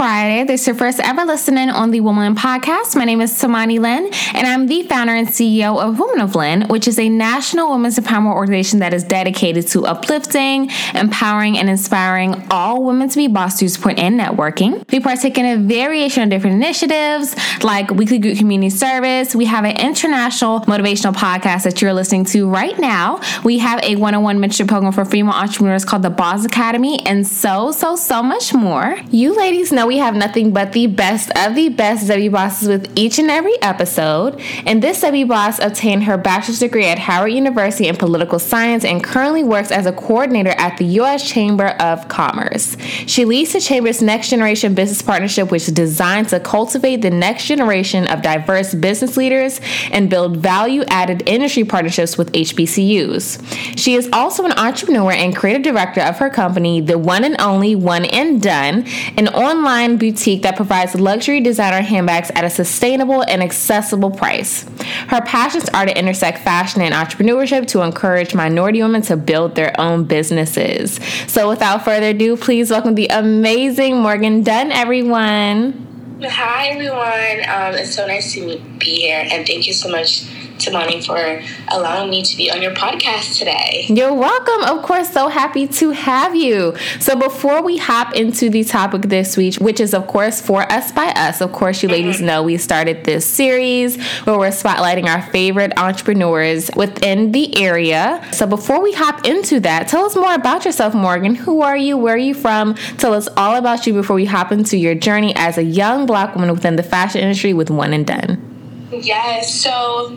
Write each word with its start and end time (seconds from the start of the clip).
Friday. 0.00 0.44
This 0.44 0.62
is 0.62 0.66
your 0.68 0.76
first 0.76 0.98
ever 1.00 1.26
listening 1.26 1.68
on 1.68 1.90
the 1.90 2.00
Woman 2.00 2.34
Podcast. 2.34 2.96
My 2.96 3.04
name 3.04 3.20
is 3.20 3.32
Tamani 3.34 3.78
Lynn, 3.78 4.08
and 4.34 4.46
I'm 4.46 4.66
the 4.66 4.82
founder 4.84 5.12
and 5.12 5.28
CEO 5.28 5.78
of 5.78 6.00
Women 6.00 6.22
of 6.22 6.34
Lynn, 6.34 6.62
which 6.68 6.88
is 6.88 6.98
a 6.98 7.10
national 7.10 7.70
women's 7.70 7.98
empowerment 7.98 8.34
organization 8.34 8.78
that 8.78 8.94
is 8.94 9.04
dedicated 9.04 9.68
to 9.68 9.84
uplifting, 9.84 10.70
empowering, 10.94 11.58
and 11.58 11.68
inspiring 11.68 12.42
all 12.50 12.82
women 12.82 13.10
to 13.10 13.16
be 13.18 13.28
boss 13.28 13.58
through 13.58 13.68
support 13.68 13.98
and 13.98 14.18
networking. 14.18 14.90
We 14.90 15.00
partake 15.00 15.36
in 15.36 15.44
a 15.44 15.62
variation 15.62 16.22
of 16.22 16.30
different 16.30 16.56
initiatives 16.56 17.36
like 17.62 17.90
weekly 17.90 18.18
group 18.18 18.38
community 18.38 18.70
service. 18.70 19.34
We 19.34 19.44
have 19.44 19.66
an 19.66 19.76
international 19.76 20.60
motivational 20.60 21.12
podcast 21.12 21.64
that 21.64 21.82
you're 21.82 21.92
listening 21.92 22.24
to 22.26 22.48
right 22.48 22.78
now. 22.78 23.20
We 23.44 23.58
have 23.58 23.84
a 23.84 23.96
one 23.96 24.14
on 24.14 24.22
one 24.22 24.38
mentorship 24.38 24.66
program 24.66 24.92
for 24.92 25.04
female 25.04 25.34
entrepreneurs 25.34 25.84
called 25.84 26.04
the 26.04 26.08
Boss 26.08 26.46
Academy, 26.46 27.04
and 27.04 27.26
so, 27.26 27.70
so, 27.70 27.96
so 27.96 28.22
much 28.22 28.54
more. 28.54 28.96
You 29.10 29.36
ladies 29.36 29.70
know 29.70 29.89
we 29.90 29.98
have 29.98 30.14
nothing 30.14 30.52
but 30.52 30.70
the 30.70 30.86
best 30.86 31.32
of 31.36 31.56
the 31.56 31.68
best 31.68 32.06
W 32.06 32.30
bosses 32.30 32.68
with 32.68 32.96
each 32.96 33.18
and 33.18 33.28
every 33.28 33.60
episode. 33.60 34.40
And 34.64 34.80
this 34.80 35.00
W 35.00 35.26
boss 35.26 35.58
obtained 35.58 36.04
her 36.04 36.16
bachelor's 36.16 36.60
degree 36.60 36.86
at 36.86 37.00
Howard 37.00 37.32
University 37.32 37.88
in 37.88 37.96
political 37.96 38.38
science 38.38 38.84
and 38.84 39.02
currently 39.02 39.42
works 39.42 39.72
as 39.72 39.86
a 39.86 39.92
coordinator 39.92 40.50
at 40.50 40.76
the 40.76 40.84
U.S. 41.00 41.28
Chamber 41.28 41.70
of 41.80 42.06
Commerce. 42.06 42.76
She 43.06 43.24
leads 43.24 43.52
the 43.52 43.60
Chamber's 43.60 44.00
Next 44.00 44.30
Generation 44.30 44.74
Business 44.74 45.02
Partnership, 45.02 45.50
which 45.50 45.66
is 45.66 45.74
designed 45.74 46.28
to 46.28 46.38
cultivate 46.38 47.02
the 47.02 47.10
next 47.10 47.46
generation 47.46 48.06
of 48.06 48.22
diverse 48.22 48.72
business 48.72 49.16
leaders 49.16 49.60
and 49.90 50.08
build 50.08 50.36
value 50.36 50.84
added 50.86 51.24
industry 51.26 51.64
partnerships 51.64 52.16
with 52.16 52.30
HBCUs. 52.30 53.76
She 53.76 53.96
is 53.96 54.08
also 54.12 54.44
an 54.44 54.52
entrepreneur 54.52 55.10
and 55.10 55.34
creative 55.34 55.62
director 55.62 56.00
of 56.00 56.18
her 56.18 56.30
company, 56.30 56.80
The 56.80 56.96
One 56.96 57.24
and 57.24 57.40
Only 57.40 57.74
One 57.74 58.04
and 58.04 58.40
Done, 58.40 58.86
an 59.16 59.26
online 59.26 59.79
boutique 59.88 60.42
that 60.42 60.56
provides 60.56 60.94
luxury 60.94 61.40
designer 61.40 61.80
handbags 61.80 62.30
at 62.34 62.44
a 62.44 62.50
sustainable 62.50 63.22
and 63.22 63.42
accessible 63.42 64.10
price. 64.10 64.64
Her 65.08 65.20
passions 65.22 65.68
are 65.70 65.86
to 65.86 65.98
intersect 65.98 66.38
fashion 66.38 66.82
and 66.82 66.94
entrepreneurship 66.94 67.66
to 67.68 67.82
encourage 67.82 68.34
minority 68.34 68.82
women 68.82 69.02
to 69.02 69.16
build 69.16 69.54
their 69.54 69.78
own 69.80 70.04
businesses. 70.04 71.00
So, 71.26 71.48
without 71.48 71.84
further 71.84 72.08
ado, 72.08 72.36
please 72.36 72.70
welcome 72.70 72.94
the 72.94 73.08
amazing 73.08 73.96
Morgan 73.96 74.42
Dunn, 74.42 74.70
everyone. 74.70 75.86
Hi, 76.22 76.68
everyone. 76.68 77.48
Um, 77.48 77.80
it's 77.80 77.94
so 77.94 78.06
nice 78.06 78.34
to 78.34 78.58
be 78.78 78.96
here, 78.96 79.26
and 79.30 79.46
thank 79.46 79.66
you 79.66 79.72
so 79.72 79.88
much 79.88 80.28
Tamani, 80.60 81.04
for 81.04 81.42
allowing 81.68 82.10
me 82.10 82.22
to 82.22 82.36
be 82.36 82.50
on 82.50 82.62
your 82.62 82.74
podcast 82.74 83.38
today. 83.38 83.86
You're 83.88 84.14
welcome. 84.14 84.62
Of 84.64 84.82
course, 84.82 85.10
so 85.10 85.28
happy 85.28 85.66
to 85.66 85.90
have 85.90 86.34
you. 86.36 86.76
So, 87.00 87.16
before 87.16 87.62
we 87.62 87.78
hop 87.78 88.14
into 88.14 88.50
the 88.50 88.64
topic 88.64 89.02
this 89.02 89.36
week, 89.36 89.56
which 89.56 89.80
is, 89.80 89.94
of 89.94 90.06
course, 90.06 90.40
for 90.40 90.62
us 90.70 90.92
by 90.92 91.08
us, 91.08 91.40
of 91.40 91.52
course, 91.52 91.82
you 91.82 91.88
mm-hmm. 91.88 92.06
ladies 92.06 92.20
know 92.20 92.42
we 92.42 92.56
started 92.56 93.04
this 93.04 93.26
series 93.26 94.02
where 94.24 94.38
we're 94.38 94.48
spotlighting 94.48 95.06
our 95.06 95.22
favorite 95.30 95.72
entrepreneurs 95.78 96.70
within 96.76 97.32
the 97.32 97.60
area. 97.60 98.26
So, 98.32 98.46
before 98.46 98.82
we 98.82 98.92
hop 98.92 99.26
into 99.26 99.60
that, 99.60 99.88
tell 99.88 100.04
us 100.04 100.14
more 100.14 100.34
about 100.34 100.64
yourself, 100.64 100.94
Morgan. 100.94 101.34
Who 101.34 101.62
are 101.62 101.76
you? 101.76 101.96
Where 101.96 102.14
are 102.14 102.18
you 102.18 102.34
from? 102.34 102.74
Tell 102.98 103.14
us 103.14 103.28
all 103.36 103.56
about 103.56 103.86
you 103.86 103.92
before 103.92 104.16
we 104.16 104.26
hop 104.26 104.52
into 104.52 104.76
your 104.76 104.94
journey 104.94 105.34
as 105.36 105.58
a 105.58 105.64
young 105.64 106.06
black 106.06 106.34
woman 106.34 106.52
within 106.52 106.76
the 106.76 106.82
fashion 106.82 107.20
industry 107.20 107.52
with 107.54 107.70
One 107.70 107.92
and 107.92 108.06
Done. 108.06 108.46
Yes. 108.92 109.54
So, 109.54 110.16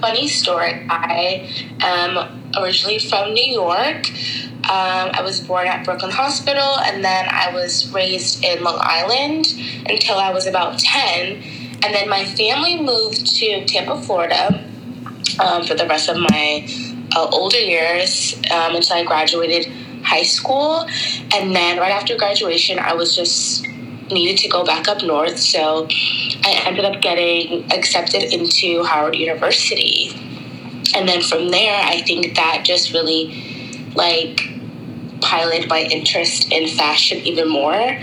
funny 0.00 0.28
story. 0.28 0.86
I 0.88 1.48
am 1.80 2.42
originally 2.56 2.98
from 2.98 3.32
New 3.32 3.44
York. 3.44 4.10
Um, 4.68 5.10
I 5.14 5.20
was 5.22 5.40
born 5.40 5.66
at 5.66 5.84
Brooklyn 5.84 6.10
Hospital, 6.10 6.78
and 6.78 7.04
then 7.04 7.26
I 7.30 7.52
was 7.52 7.92
raised 7.92 8.44
in 8.44 8.64
Long 8.64 8.78
Island 8.80 9.46
until 9.88 10.16
I 10.16 10.32
was 10.32 10.46
about 10.46 10.78
10. 10.78 11.42
And 11.84 11.94
then 11.94 12.08
my 12.08 12.24
family 12.24 12.82
moved 12.82 13.26
to 13.36 13.64
Tampa, 13.66 14.00
Florida 14.02 14.64
um, 15.38 15.64
for 15.64 15.74
the 15.74 15.86
rest 15.86 16.08
of 16.08 16.16
my 16.16 16.66
uh, 17.14 17.28
older 17.32 17.60
years 17.60 18.34
um, 18.50 18.74
until 18.74 18.96
I 18.96 19.04
graduated 19.04 19.66
high 20.02 20.24
school. 20.24 20.86
And 21.34 21.54
then 21.54 21.78
right 21.78 21.92
after 21.92 22.16
graduation, 22.16 22.78
I 22.78 22.94
was 22.94 23.14
just 23.14 23.66
needed 24.10 24.38
to 24.42 24.48
go 24.48 24.64
back 24.64 24.88
up 24.88 25.02
north. 25.02 25.38
So 25.38 25.86
I 26.44 26.62
ended 26.64 26.84
up 26.84 27.00
getting 27.00 27.70
accepted 27.72 28.22
into 28.22 28.84
Howard 28.84 29.16
University. 29.16 30.10
And 30.94 31.08
then 31.08 31.20
from 31.22 31.50
there, 31.50 31.80
I 31.84 32.02
think 32.02 32.36
that 32.36 32.62
just 32.64 32.92
really 32.92 33.88
like 33.94 34.40
piloted 35.20 35.68
my 35.68 35.80
interest 35.80 36.52
in 36.52 36.68
fashion 36.68 37.18
even 37.18 37.48
more 37.48 37.98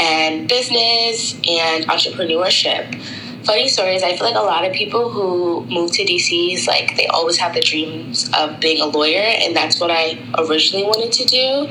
and 0.00 0.48
business 0.48 1.34
and 1.48 1.86
entrepreneurship 1.86 3.00
funny 3.44 3.68
story 3.68 3.94
is 3.94 4.02
I 4.02 4.16
feel 4.16 4.26
like 4.26 4.36
a 4.36 4.40
lot 4.40 4.64
of 4.64 4.72
people 4.72 5.10
who 5.10 5.64
move 5.66 5.92
to 5.92 6.04
DCs 6.04 6.66
like 6.66 6.96
they 6.96 7.06
always 7.06 7.36
have 7.38 7.54
the 7.54 7.60
dreams 7.60 8.30
of 8.36 8.60
being 8.60 8.80
a 8.80 8.86
lawyer 8.86 9.22
and 9.22 9.54
that's 9.54 9.80
what 9.80 9.90
I 9.90 10.18
originally 10.38 10.84
wanted 10.84 11.12
to 11.12 11.24
do. 11.24 11.66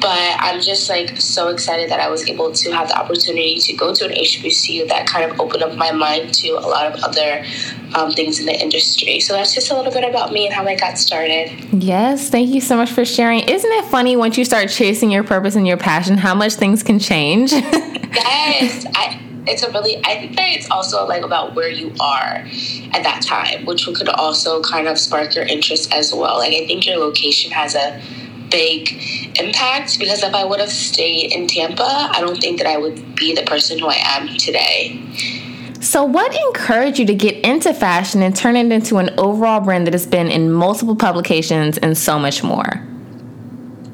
But 0.00 0.36
I'm 0.38 0.60
just 0.60 0.88
like 0.88 1.20
so 1.20 1.48
excited 1.48 1.90
that 1.90 2.00
I 2.00 2.08
was 2.08 2.26
able 2.26 2.52
to 2.52 2.70
have 2.70 2.88
the 2.88 2.98
opportunity 2.98 3.58
to 3.58 3.72
go 3.74 3.92
to 3.92 4.06
an 4.06 4.12
HBCU 4.12 4.88
that 4.88 5.06
kind 5.06 5.30
of 5.30 5.38
opened 5.38 5.62
up 5.62 5.76
my 5.76 5.92
mind 5.92 6.32
to 6.34 6.48
a 6.50 6.66
lot 6.66 6.86
of 6.86 7.02
other 7.04 7.44
um, 7.94 8.12
things 8.12 8.40
in 8.40 8.46
the 8.46 8.58
industry. 8.58 9.20
So 9.20 9.34
that's 9.34 9.54
just 9.54 9.70
a 9.70 9.76
little 9.76 9.92
bit 9.92 10.08
about 10.08 10.32
me 10.32 10.46
and 10.46 10.54
how 10.54 10.64
I 10.64 10.74
got 10.74 10.96
started. 10.96 11.50
Yes, 11.72 12.30
thank 12.30 12.48
you 12.48 12.62
so 12.62 12.76
much 12.76 12.90
for 12.90 13.04
sharing. 13.04 13.40
Isn't 13.40 13.72
it 13.72 13.84
funny 13.86 14.16
once 14.16 14.38
you 14.38 14.44
start 14.44 14.70
chasing 14.70 15.10
your 15.10 15.24
purpose 15.24 15.54
and 15.54 15.66
your 15.66 15.76
passion, 15.76 16.16
how 16.16 16.34
much 16.34 16.54
things 16.54 16.82
can 16.82 16.98
change? 16.98 17.52
yes, 17.52 18.86
I 18.94 19.20
it's 19.50 19.62
a 19.62 19.70
really 19.72 19.96
i 20.04 20.14
think 20.14 20.36
that 20.36 20.48
it's 20.48 20.70
also 20.70 21.06
like 21.06 21.22
about 21.22 21.54
where 21.54 21.68
you 21.68 21.92
are 22.00 22.44
at 22.92 23.02
that 23.02 23.22
time 23.22 23.64
which 23.66 23.86
could 23.86 24.08
also 24.08 24.62
kind 24.62 24.88
of 24.88 24.98
spark 24.98 25.34
your 25.34 25.44
interest 25.44 25.92
as 25.92 26.14
well 26.14 26.38
like 26.38 26.52
i 26.52 26.66
think 26.66 26.86
your 26.86 26.98
location 26.98 27.50
has 27.50 27.74
a 27.74 28.00
big 28.50 28.90
impact 29.38 29.98
because 29.98 30.22
if 30.22 30.34
i 30.34 30.44
would 30.44 30.60
have 30.60 30.70
stayed 30.70 31.32
in 31.32 31.46
tampa 31.46 32.10
i 32.12 32.20
don't 32.20 32.40
think 32.40 32.58
that 32.58 32.66
i 32.66 32.76
would 32.76 33.14
be 33.14 33.34
the 33.34 33.42
person 33.42 33.78
who 33.78 33.86
i 33.86 33.96
am 33.98 34.36
today 34.36 35.00
so, 35.80 36.04
what 36.04 36.36
encouraged 36.48 36.98
you 36.98 37.06
to 37.06 37.14
get 37.14 37.36
into 37.42 37.72
fashion 37.72 38.20
and 38.20 38.36
turn 38.36 38.54
it 38.54 38.70
into 38.70 38.98
an 38.98 39.10
overall 39.18 39.60
brand 39.60 39.86
that 39.86 39.94
has 39.94 40.06
been 40.06 40.30
in 40.30 40.52
multiple 40.52 40.94
publications 40.94 41.78
and 41.78 41.96
so 41.96 42.18
much 42.18 42.44
more? 42.44 42.86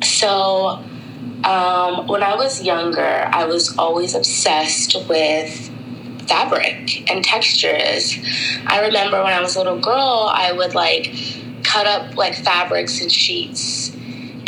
So, 0.03 0.85
um, 1.45 2.09
when 2.09 2.23
I 2.23 2.35
was 2.37 2.63
younger, 2.63 3.29
I 3.33 3.45
was 3.45 3.77
always 3.79 4.15
obsessed 4.15 4.97
with 5.09 5.71
fabric 6.29 7.11
and 7.11 7.25
textures. 7.25 8.15
I 8.67 8.85
remember 8.87 9.23
when 9.23 9.33
I 9.33 9.41
was 9.41 9.55
a 9.55 9.59
little 9.59 9.79
girl, 9.79 10.31
I 10.33 10.53
would 10.53 10.75
like 10.75 11.15
cut 11.63 11.87
up 11.87 12.17
like 12.17 12.35
fabrics 12.35 13.01
and 13.01 13.11
sheets 13.11 13.95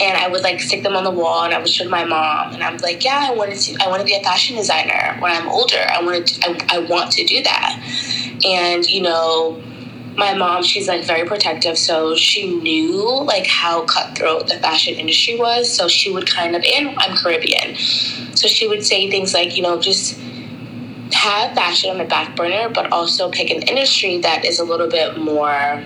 and 0.00 0.16
I 0.16 0.28
would 0.28 0.42
like 0.42 0.60
stick 0.60 0.82
them 0.82 0.94
on 0.94 1.04
the 1.04 1.10
wall 1.10 1.44
and 1.44 1.52
I 1.52 1.58
would 1.58 1.68
show 1.68 1.88
my 1.88 2.04
mom 2.04 2.54
and 2.54 2.62
I'm 2.62 2.76
like, 2.78 3.04
yeah, 3.04 3.28
I 3.30 3.34
wanted 3.34 3.58
to 3.58 3.76
I 3.84 3.88
want 3.88 4.00
to 4.00 4.06
be 4.06 4.14
a 4.14 4.22
fashion 4.22 4.56
designer 4.56 5.16
when 5.20 5.32
I'm 5.32 5.48
older. 5.48 5.84
I 5.88 6.02
wanted 6.02 6.26
to, 6.28 6.48
I, 6.48 6.76
I 6.76 6.78
want 6.78 7.12
to 7.12 7.24
do 7.24 7.42
that. 7.42 8.40
And 8.44 8.88
you 8.88 9.02
know, 9.02 9.60
my 10.18 10.34
mom, 10.34 10.64
she's 10.64 10.88
like 10.88 11.04
very 11.04 11.26
protective, 11.26 11.78
so 11.78 12.16
she 12.16 12.52
knew 12.56 13.22
like 13.22 13.46
how 13.46 13.84
cutthroat 13.84 14.48
the 14.48 14.56
fashion 14.56 14.94
industry 14.94 15.38
was. 15.38 15.72
So 15.72 15.86
she 15.86 16.12
would 16.12 16.28
kind 16.28 16.56
of, 16.56 16.64
and 16.64 16.94
I'm 16.98 17.16
Caribbean, 17.16 17.76
so 18.34 18.48
she 18.48 18.66
would 18.66 18.84
say 18.84 19.08
things 19.08 19.32
like, 19.32 19.56
you 19.56 19.62
know, 19.62 19.80
just 19.80 20.18
have 21.12 21.54
fashion 21.54 21.90
on 21.90 21.98
the 21.98 22.04
back 22.04 22.34
burner, 22.34 22.68
but 22.68 22.92
also 22.92 23.30
pick 23.30 23.50
an 23.50 23.62
industry 23.62 24.18
that 24.18 24.44
is 24.44 24.58
a 24.58 24.64
little 24.64 24.88
bit 24.88 25.18
more 25.18 25.82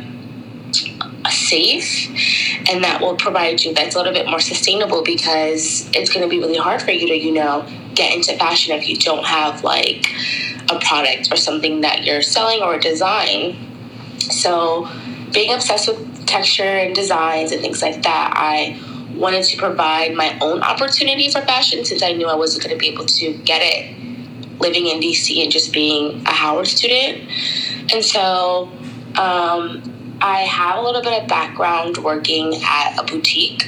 safe 1.31 2.09
and 2.71 2.83
that 2.83 3.01
will 3.01 3.17
provide 3.17 3.63
you 3.63 3.73
that's 3.75 3.95
a 3.95 3.99
little 3.99 4.13
bit 4.13 4.27
more 4.27 4.41
sustainable 4.41 5.03
because 5.03 5.89
it's 5.95 6.13
going 6.13 6.23
to 6.23 6.29
be 6.29 6.41
really 6.41 6.57
hard 6.57 6.83
for 6.83 6.91
you 6.91 7.07
to 7.07 7.17
you 7.17 7.33
know 7.33 7.65
get 7.95 8.15
into 8.15 8.37
fashion 8.39 8.77
if 8.77 8.89
you 8.89 8.97
don't 8.97 9.25
have 9.25 9.63
like 9.63 10.07
a 10.69 10.79
product 10.81 11.33
or 11.33 11.37
something 11.37 11.83
that 11.83 12.03
you're 12.03 12.23
selling 12.23 12.61
or 12.61 12.75
a 12.75 12.81
design 12.81 13.72
so, 14.31 14.89
being 15.33 15.53
obsessed 15.53 15.89
with 15.89 16.27
texture 16.27 16.63
and 16.63 16.95
designs 16.95 17.53
and 17.53 17.61
things 17.61 17.83
like 17.83 18.03
that, 18.03 18.33
I 18.37 18.81
wanted 19.15 19.45
to 19.45 19.57
provide 19.57 20.15
my 20.15 20.39
own 20.41 20.63
opportunity 20.63 21.31
for 21.31 21.41
fashion 21.43 21.85
since 21.85 22.03
I 22.03 22.13
knew 22.13 22.27
I 22.27 22.35
wasn't 22.35 22.65
going 22.65 22.77
to 22.77 22.79
be 22.79 22.89
able 22.89 23.07
to 23.07 23.33
get 23.39 23.61
it 23.63 24.61
living 24.61 24.87
in 24.87 25.01
DC 25.01 25.43
and 25.43 25.51
just 25.51 25.73
being 25.73 26.25
a 26.27 26.33
Howard 26.33 26.67
student. 26.67 27.29
And 27.93 28.05
so, 28.05 28.71
um, 29.19 29.83
I 30.21 30.43
have 30.43 30.79
a 30.79 30.83
little 30.83 31.03
bit 31.03 31.21
of 31.21 31.29
background 31.29 31.99
working 31.99 32.55
at 32.63 32.97
a 32.99 33.05
boutique. 33.05 33.67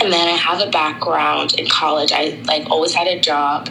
And 0.00 0.12
then 0.12 0.28
I 0.28 0.36
have 0.36 0.66
a 0.66 0.70
background 0.70 1.54
in 1.58 1.66
college. 1.66 2.10
I 2.10 2.40
like 2.46 2.68
always 2.70 2.94
had 2.94 3.06
a 3.06 3.20
job 3.20 3.68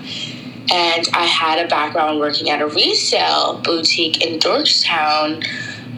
and 0.71 1.07
I 1.13 1.25
had 1.25 1.63
a 1.63 1.68
background 1.68 2.19
working 2.19 2.50
at 2.50 2.62
a 2.62 2.68
resale 2.68 3.60
boutique 3.63 4.25
in 4.25 4.39
Georgetown 4.39 5.44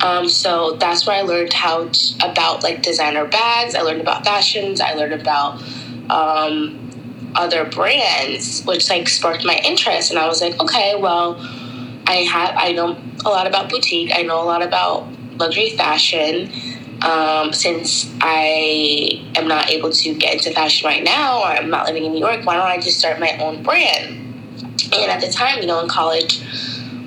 um, 0.06 0.30
so 0.30 0.78
that's 0.80 1.07
where 1.07 1.16
I 1.16 1.22
learned 1.22 1.52
how 1.52 1.90
about 2.24 2.62
like 2.62 2.84
designer 2.84 3.25
bags. 3.25 3.74
I 3.74 3.81
learned 3.81 4.02
about 4.02 4.24
fashions. 4.24 4.80
I 4.80 4.94
learned 4.94 5.13
about 5.13 5.62
um, 6.12 7.31
other 7.34 7.66
brands, 7.66 8.63
which 8.66 8.88
like 8.88 9.10
sparked 9.10 9.44
my 9.46 9.60
interest. 9.66 10.12
And 10.12 10.19
I 10.19 10.28
was 10.28 10.42
like, 10.42 10.60
okay, 10.62 10.96
well, 10.96 11.38
I 12.06 12.28
have 12.31 12.54
I 12.56 12.72
know 12.74 12.98
a 13.25 13.30
lot 13.30 13.48
about 13.48 13.69
boutique. 13.69 14.12
I 14.13 14.22
know 14.22 14.42
a 14.42 14.46
lot 14.46 14.62
about 14.62 15.07
luxury 15.38 15.72
fashion. 15.72 16.51
Um, 17.01 17.51
since 17.51 18.10
I 18.22 19.28
am 19.36 19.48
not 19.48 19.69
able 19.69 19.92
to 19.92 20.13
get 20.13 20.36
into 20.36 20.51
fashion 20.51 20.88
right 20.88 21.04
now, 21.04 21.42
or 21.42 21.48
I'm 21.48 21.69
not 21.69 21.88
living 21.88 22.06
in 22.06 22.13
New 22.13 22.19
York, 22.19 22.46
why 22.46 22.56
don't 22.56 22.68
I 22.68 22.78
just 22.78 23.00
start 23.00 23.19
my 23.19 23.38
own 23.40 23.63
brand? 23.63 24.22
And 24.94 25.12
at 25.12 25.19
the 25.19 25.30
time, 25.30 25.60
you 25.60 25.68
know, 25.68 25.81
in 25.81 25.90
college, 25.90 26.42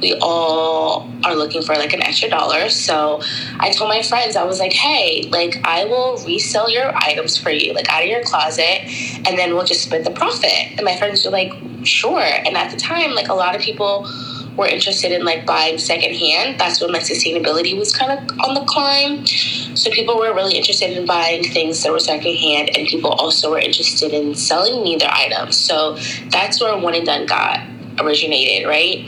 we 0.01 0.15
all 0.21 1.09
are 1.25 1.35
looking 1.35 1.63
for 1.63 1.75
like 1.75 1.93
an 1.93 2.03
extra 2.03 2.29
dollar. 2.29 2.69
So 2.69 3.21
I 3.59 3.71
told 3.71 3.89
my 3.89 4.03
friends, 4.03 4.37
I 4.37 4.45
was 4.45 4.61
like, 4.61 4.73
hey, 4.73 5.29
like 5.31 5.61
I 5.65 5.85
will 5.85 6.19
resell 6.25 6.71
your 6.71 6.93
items 6.97 7.37
for 7.37 7.51
you, 7.51 7.73
like 7.73 7.89
out 7.89 8.03
of 8.03 8.09
your 8.09 8.23
closet, 8.23 8.81
and 9.27 9.39
then 9.39 9.55
we'll 9.55 9.65
just 9.65 9.83
split 9.83 10.05
the 10.05 10.11
profit. 10.11 10.73
And 10.77 10.83
my 10.83 10.97
friends 10.97 11.25
were 11.25 11.31
like, 11.31 11.53
sure. 11.85 12.21
And 12.21 12.57
at 12.57 12.71
the 12.71 12.77
time, 12.77 13.13
like 13.15 13.29
a 13.29 13.35
lot 13.35 13.55
of 13.55 13.61
people 13.61 14.09
were 14.57 14.67
interested 14.67 15.13
in 15.13 15.25
like 15.25 15.47
buying 15.47 15.79
secondhand. 15.79 16.59
That's 16.59 16.81
when 16.81 16.91
like 16.93 17.03
sustainability 17.03 17.79
was 17.79 17.95
kind 17.95 18.13
of 18.13 18.39
on 18.41 18.55
the 18.55 18.65
climb. 18.67 19.25
So 19.25 19.91
people 19.91 20.19
were 20.19 20.35
really 20.35 20.57
interested 20.57 20.97
in 20.97 21.07
buying 21.07 21.45
things 21.45 21.83
that 21.83 21.93
were 21.93 22.01
secondhand, 22.01 22.77
and 22.77 22.87
people 22.87 23.11
also 23.11 23.53
were 23.53 23.61
interested 23.61 24.13
in 24.13 24.35
selling 24.35 24.83
me 24.83 24.97
their 24.97 25.13
items. 25.13 25.57
So 25.57 25.97
that's 26.31 26.61
where 26.61 26.77
One 26.77 26.95
and 26.95 27.07
Done 27.07 27.27
got 27.27 27.61
originated, 28.01 28.67
right? 28.67 29.07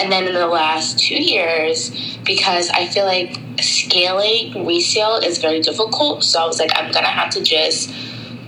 And 0.00 0.10
then 0.10 0.26
in 0.26 0.34
the 0.34 0.46
last 0.46 0.98
two 0.98 1.20
years, 1.20 1.90
because 2.24 2.70
I 2.70 2.86
feel 2.86 3.04
like 3.04 3.38
scaling 3.60 4.66
resale 4.66 5.16
is 5.16 5.38
very 5.38 5.60
difficult, 5.60 6.24
so 6.24 6.40
I 6.40 6.46
was 6.46 6.58
like, 6.58 6.70
I'm 6.74 6.92
gonna 6.92 7.06
have 7.06 7.30
to 7.30 7.42
just 7.42 7.92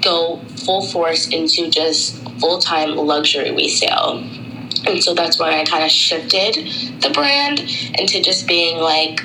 go 0.02 0.40
full 0.64 0.86
force 0.86 1.28
into 1.28 1.70
just 1.70 2.16
full 2.40 2.58
time 2.58 2.96
luxury 2.96 3.50
resale. 3.52 4.22
And 4.86 5.02
so 5.02 5.14
that's 5.14 5.38
when 5.38 5.52
I 5.52 5.64
kind 5.64 5.84
of 5.84 5.90
shifted 5.90 7.00
the 7.00 7.10
brand 7.10 7.60
into 7.98 8.20
just 8.20 8.46
being 8.46 8.78
like 8.78 9.20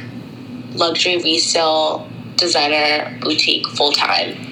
luxury 0.74 1.18
resale 1.18 2.08
designer 2.38 3.18
boutique 3.22 3.68
full 3.68 3.92
time. 3.92 4.49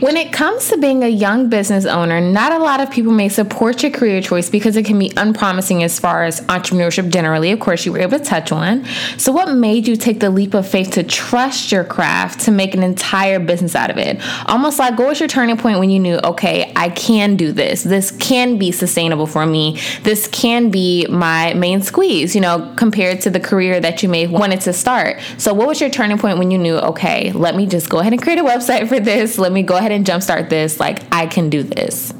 When 0.00 0.18
it 0.18 0.30
comes 0.30 0.68
to 0.68 0.76
being 0.76 1.02
a 1.04 1.08
young 1.08 1.48
business 1.48 1.86
owner, 1.86 2.20
not 2.20 2.52
a 2.52 2.58
lot 2.58 2.80
of 2.80 2.90
people 2.90 3.12
may 3.12 3.30
support 3.30 3.82
your 3.82 3.90
career 3.90 4.20
choice 4.20 4.50
because 4.50 4.76
it 4.76 4.84
can 4.84 4.98
be 4.98 5.10
unpromising 5.16 5.82
as 5.82 5.98
far 5.98 6.24
as 6.24 6.42
entrepreneurship 6.42 7.10
generally. 7.10 7.50
Of 7.50 7.60
course, 7.60 7.86
you 7.86 7.92
were 7.92 8.00
able 8.00 8.18
to 8.18 8.24
touch 8.24 8.52
on. 8.52 8.84
So, 9.16 9.32
what 9.32 9.54
made 9.54 9.88
you 9.88 9.96
take 9.96 10.20
the 10.20 10.28
leap 10.28 10.52
of 10.52 10.68
faith 10.68 10.90
to 10.92 11.02
trust 11.02 11.72
your 11.72 11.82
craft 11.82 12.40
to 12.40 12.50
make 12.50 12.74
an 12.74 12.82
entire 12.82 13.40
business 13.40 13.74
out 13.74 13.88
of 13.88 13.96
it? 13.96 14.20
Almost 14.44 14.78
like, 14.78 14.98
what 14.98 15.08
was 15.08 15.18
your 15.18 15.30
turning 15.30 15.56
point 15.56 15.78
when 15.78 15.88
you 15.88 15.98
knew, 15.98 16.18
okay, 16.18 16.74
I 16.76 16.90
can 16.90 17.36
do 17.36 17.50
this? 17.52 17.82
This 17.82 18.10
can 18.10 18.58
be 18.58 18.72
sustainable 18.72 19.26
for 19.26 19.46
me. 19.46 19.80
This 20.02 20.28
can 20.28 20.70
be 20.70 21.06
my 21.08 21.54
main 21.54 21.80
squeeze, 21.80 22.34
you 22.34 22.42
know, 22.42 22.70
compared 22.76 23.22
to 23.22 23.30
the 23.30 23.40
career 23.40 23.80
that 23.80 24.02
you 24.02 24.10
may 24.10 24.26
wanted 24.26 24.60
to 24.62 24.74
start. 24.74 25.20
So, 25.38 25.54
what 25.54 25.68
was 25.68 25.80
your 25.80 25.88
turning 25.88 26.18
point 26.18 26.36
when 26.36 26.50
you 26.50 26.58
knew, 26.58 26.76
okay, 26.76 27.32
let 27.32 27.56
me 27.56 27.66
just 27.66 27.88
go 27.88 28.00
ahead 28.00 28.12
and 28.12 28.20
create 28.20 28.38
a 28.38 28.44
website 28.44 28.88
for 28.88 29.00
this? 29.00 29.38
Let 29.38 29.52
me 29.52 29.62
go 29.62 29.78
ahead 29.78 29.85
ahead 29.86 29.92
and 29.92 30.06
jumpstart 30.06 30.48
this. 30.48 30.80
Like, 30.80 31.02
I 31.12 31.26
can 31.26 31.48
do 31.48 31.62
this? 31.62 32.12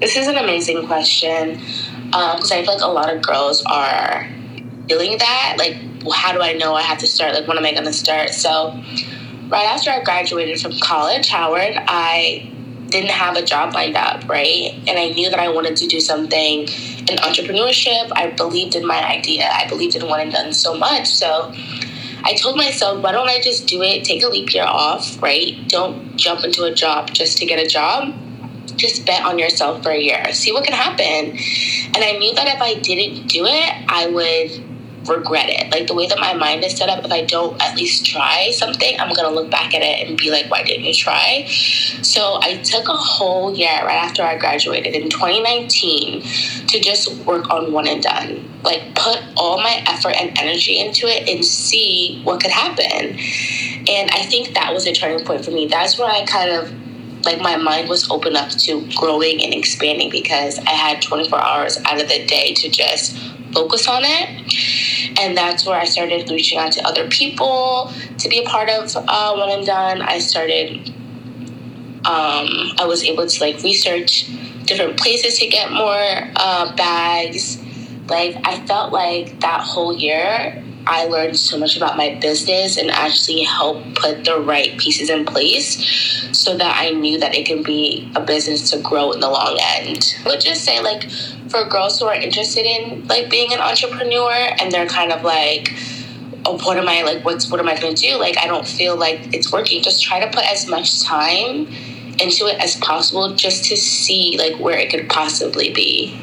This 0.00 0.16
is 0.16 0.26
an 0.26 0.36
amazing 0.36 0.86
question 0.86 1.60
because 2.06 2.52
um, 2.52 2.58
I 2.58 2.62
feel 2.62 2.74
like 2.74 2.82
a 2.82 2.88
lot 2.88 3.14
of 3.14 3.22
girls 3.22 3.64
are 3.64 4.28
feeling 4.88 5.16
that. 5.18 5.56
Like, 5.58 5.76
how 6.12 6.32
do 6.32 6.42
I 6.42 6.52
know 6.52 6.74
I 6.74 6.82
have 6.82 6.98
to 6.98 7.06
start? 7.06 7.34
Like, 7.34 7.48
when 7.48 7.56
am 7.56 7.64
I 7.64 7.72
going 7.72 7.84
to 7.84 7.92
start? 7.92 8.30
So, 8.30 8.72
right 9.48 9.64
after 9.64 9.90
I 9.90 10.02
graduated 10.02 10.60
from 10.60 10.72
college, 10.80 11.28
Howard, 11.28 11.74
I 11.76 12.52
didn't 12.88 13.10
have 13.10 13.36
a 13.36 13.42
job 13.42 13.74
lined 13.74 13.96
up, 13.96 14.28
right? 14.28 14.72
And 14.86 14.98
I 14.98 15.10
knew 15.10 15.30
that 15.30 15.40
I 15.40 15.48
wanted 15.48 15.76
to 15.76 15.86
do 15.86 16.00
something 16.00 16.60
in 16.60 17.16
entrepreneurship. 17.18 18.10
I 18.14 18.30
believed 18.30 18.76
in 18.76 18.86
my 18.86 19.04
idea. 19.04 19.48
I 19.52 19.68
believed 19.68 19.96
in 19.96 20.06
what 20.06 20.20
I'd 20.20 20.32
done 20.32 20.52
so 20.52 20.76
much. 20.76 21.08
So 21.08 21.52
I 22.26 22.34
told 22.34 22.56
myself, 22.56 23.04
why 23.04 23.12
don't 23.12 23.28
I 23.28 23.40
just 23.40 23.68
do 23.68 23.82
it? 23.82 24.04
Take 24.04 24.24
a 24.24 24.28
leap 24.28 24.52
year 24.52 24.64
off, 24.66 25.22
right? 25.22 25.56
Don't 25.68 26.16
jump 26.16 26.42
into 26.42 26.64
a 26.64 26.74
job 26.74 27.12
just 27.12 27.38
to 27.38 27.46
get 27.46 27.64
a 27.64 27.68
job. 27.68 28.12
Just 28.74 29.06
bet 29.06 29.24
on 29.24 29.38
yourself 29.38 29.84
for 29.84 29.90
a 29.90 29.98
year. 29.98 30.32
See 30.32 30.52
what 30.52 30.64
can 30.64 30.72
happen. 30.72 31.38
And 31.94 31.98
I 31.98 32.18
knew 32.18 32.34
that 32.34 32.48
if 32.48 32.60
I 32.60 32.74
didn't 32.74 33.28
do 33.28 33.44
it, 33.46 33.72
I 33.88 34.08
would 34.08 35.08
regret 35.08 35.48
it. 35.48 35.70
Like 35.70 35.86
the 35.86 35.94
way 35.94 36.08
that 36.08 36.18
my 36.18 36.34
mind 36.34 36.64
is 36.64 36.76
set 36.76 36.88
up, 36.88 37.04
if 37.04 37.12
I 37.12 37.24
don't 37.24 37.62
at 37.62 37.76
least 37.76 38.04
try 38.04 38.50
something, 38.50 38.98
I'm 38.98 39.14
gonna 39.14 39.30
look 39.30 39.48
back 39.48 39.72
at 39.72 39.82
it 39.82 40.08
and 40.08 40.18
be 40.18 40.32
like, 40.32 40.50
why 40.50 40.64
didn't 40.64 40.84
you 40.84 40.94
try? 40.94 41.46
So 42.02 42.40
I 42.42 42.56
took 42.56 42.88
a 42.88 42.96
whole 42.96 43.54
year 43.54 43.68
right 43.84 44.02
after 44.02 44.24
I 44.24 44.36
graduated 44.36 44.94
in 44.94 45.10
2019 45.10 46.22
to 46.66 46.80
just 46.80 47.24
work 47.24 47.50
on 47.50 47.72
one 47.72 47.86
and 47.86 48.02
done. 48.02 48.35
Like 48.66 48.96
put 48.96 49.22
all 49.36 49.58
my 49.58 49.82
effort 49.86 50.14
and 50.20 50.36
energy 50.38 50.78
into 50.78 51.06
it 51.06 51.28
and 51.28 51.44
see 51.44 52.20
what 52.24 52.42
could 52.42 52.50
happen. 52.50 53.16
And 53.88 54.10
I 54.10 54.26
think 54.28 54.54
that 54.54 54.74
was 54.74 54.86
a 54.86 54.92
turning 54.92 55.24
point 55.24 55.44
for 55.44 55.52
me. 55.52 55.68
That's 55.68 55.98
where 55.98 56.10
I 56.10 56.26
kind 56.26 56.50
of 56.50 56.72
like 57.24 57.40
my 57.40 57.56
mind 57.56 57.88
was 57.88 58.10
open 58.10 58.36
up 58.36 58.50
to 58.50 58.88
growing 58.96 59.42
and 59.44 59.54
expanding 59.54 60.10
because 60.10 60.58
I 60.60 60.70
had 60.70 61.02
24 61.02 61.38
hours 61.38 61.78
out 61.84 62.00
of 62.00 62.08
the 62.08 62.24
day 62.26 62.54
to 62.54 62.68
just 62.68 63.16
focus 63.52 63.88
on 63.88 64.02
it. 64.04 65.18
And 65.20 65.36
that's 65.36 65.66
where 65.66 65.78
I 65.78 65.84
started 65.84 66.30
reaching 66.30 66.58
out 66.58 66.72
to 66.72 66.82
other 66.86 67.08
people 67.08 67.92
to 68.18 68.28
be 68.28 68.38
a 68.38 68.48
part 68.48 68.68
of 68.68 68.94
uh, 68.96 69.02
I'm 69.08 69.64
Done. 69.64 70.02
I 70.02 70.18
started, 70.18 70.88
um, 72.04 72.72
I 72.78 72.84
was 72.86 73.02
able 73.04 73.26
to 73.26 73.40
like 73.40 73.62
research 73.62 74.30
different 74.64 74.98
places 74.98 75.38
to 75.38 75.46
get 75.46 75.72
more 75.72 76.30
uh, 76.36 76.74
bags. 76.76 77.62
Like, 78.08 78.36
I 78.44 78.64
felt 78.66 78.92
like 78.92 79.40
that 79.40 79.60
whole 79.60 79.96
year, 79.96 80.62
I 80.86 81.06
learned 81.06 81.36
so 81.36 81.58
much 81.58 81.76
about 81.76 81.96
my 81.96 82.16
business 82.20 82.76
and 82.76 82.90
actually 82.90 83.42
helped 83.42 83.96
put 83.96 84.24
the 84.24 84.38
right 84.38 84.78
pieces 84.78 85.10
in 85.10 85.24
place 85.24 85.84
so 86.32 86.56
that 86.56 86.76
I 86.78 86.90
knew 86.90 87.18
that 87.18 87.34
it 87.34 87.44
can 87.44 87.64
be 87.64 88.10
a 88.14 88.20
business 88.20 88.70
to 88.70 88.78
grow 88.78 89.10
in 89.10 89.20
the 89.20 89.28
long 89.28 89.58
end. 89.60 90.14
I 90.24 90.28
would 90.28 90.40
just 90.40 90.64
say, 90.64 90.80
like, 90.80 91.10
for 91.48 91.64
girls 91.64 91.98
who 91.98 92.06
are 92.06 92.14
interested 92.14 92.66
in 92.66 93.06
like 93.06 93.30
being 93.30 93.52
an 93.52 93.60
entrepreneur 93.60 94.32
and 94.32 94.72
they're 94.72 94.86
kind 94.86 95.12
of 95.12 95.22
like 95.22 95.72
oh, 96.44 96.58
what 96.58 96.76
am 96.76 96.88
I 96.88 97.02
like 97.02 97.24
what's 97.24 97.50
what 97.50 97.60
am 97.60 97.68
I 97.68 97.78
gonna 97.78 97.94
do? 97.94 98.16
Like 98.16 98.36
I 98.38 98.46
don't 98.46 98.66
feel 98.66 98.96
like 98.96 99.34
it's 99.34 99.52
working. 99.52 99.82
Just 99.82 100.02
try 100.02 100.20
to 100.20 100.26
put 100.26 100.44
as 100.50 100.66
much 100.66 101.02
time 101.02 101.68
into 102.20 102.46
it 102.46 102.58
as 102.60 102.76
possible 102.76 103.34
just 103.34 103.64
to 103.66 103.76
see 103.76 104.36
like 104.38 104.58
where 104.58 104.78
it 104.78 104.90
could 104.90 105.08
possibly 105.08 105.70
be. 105.70 106.18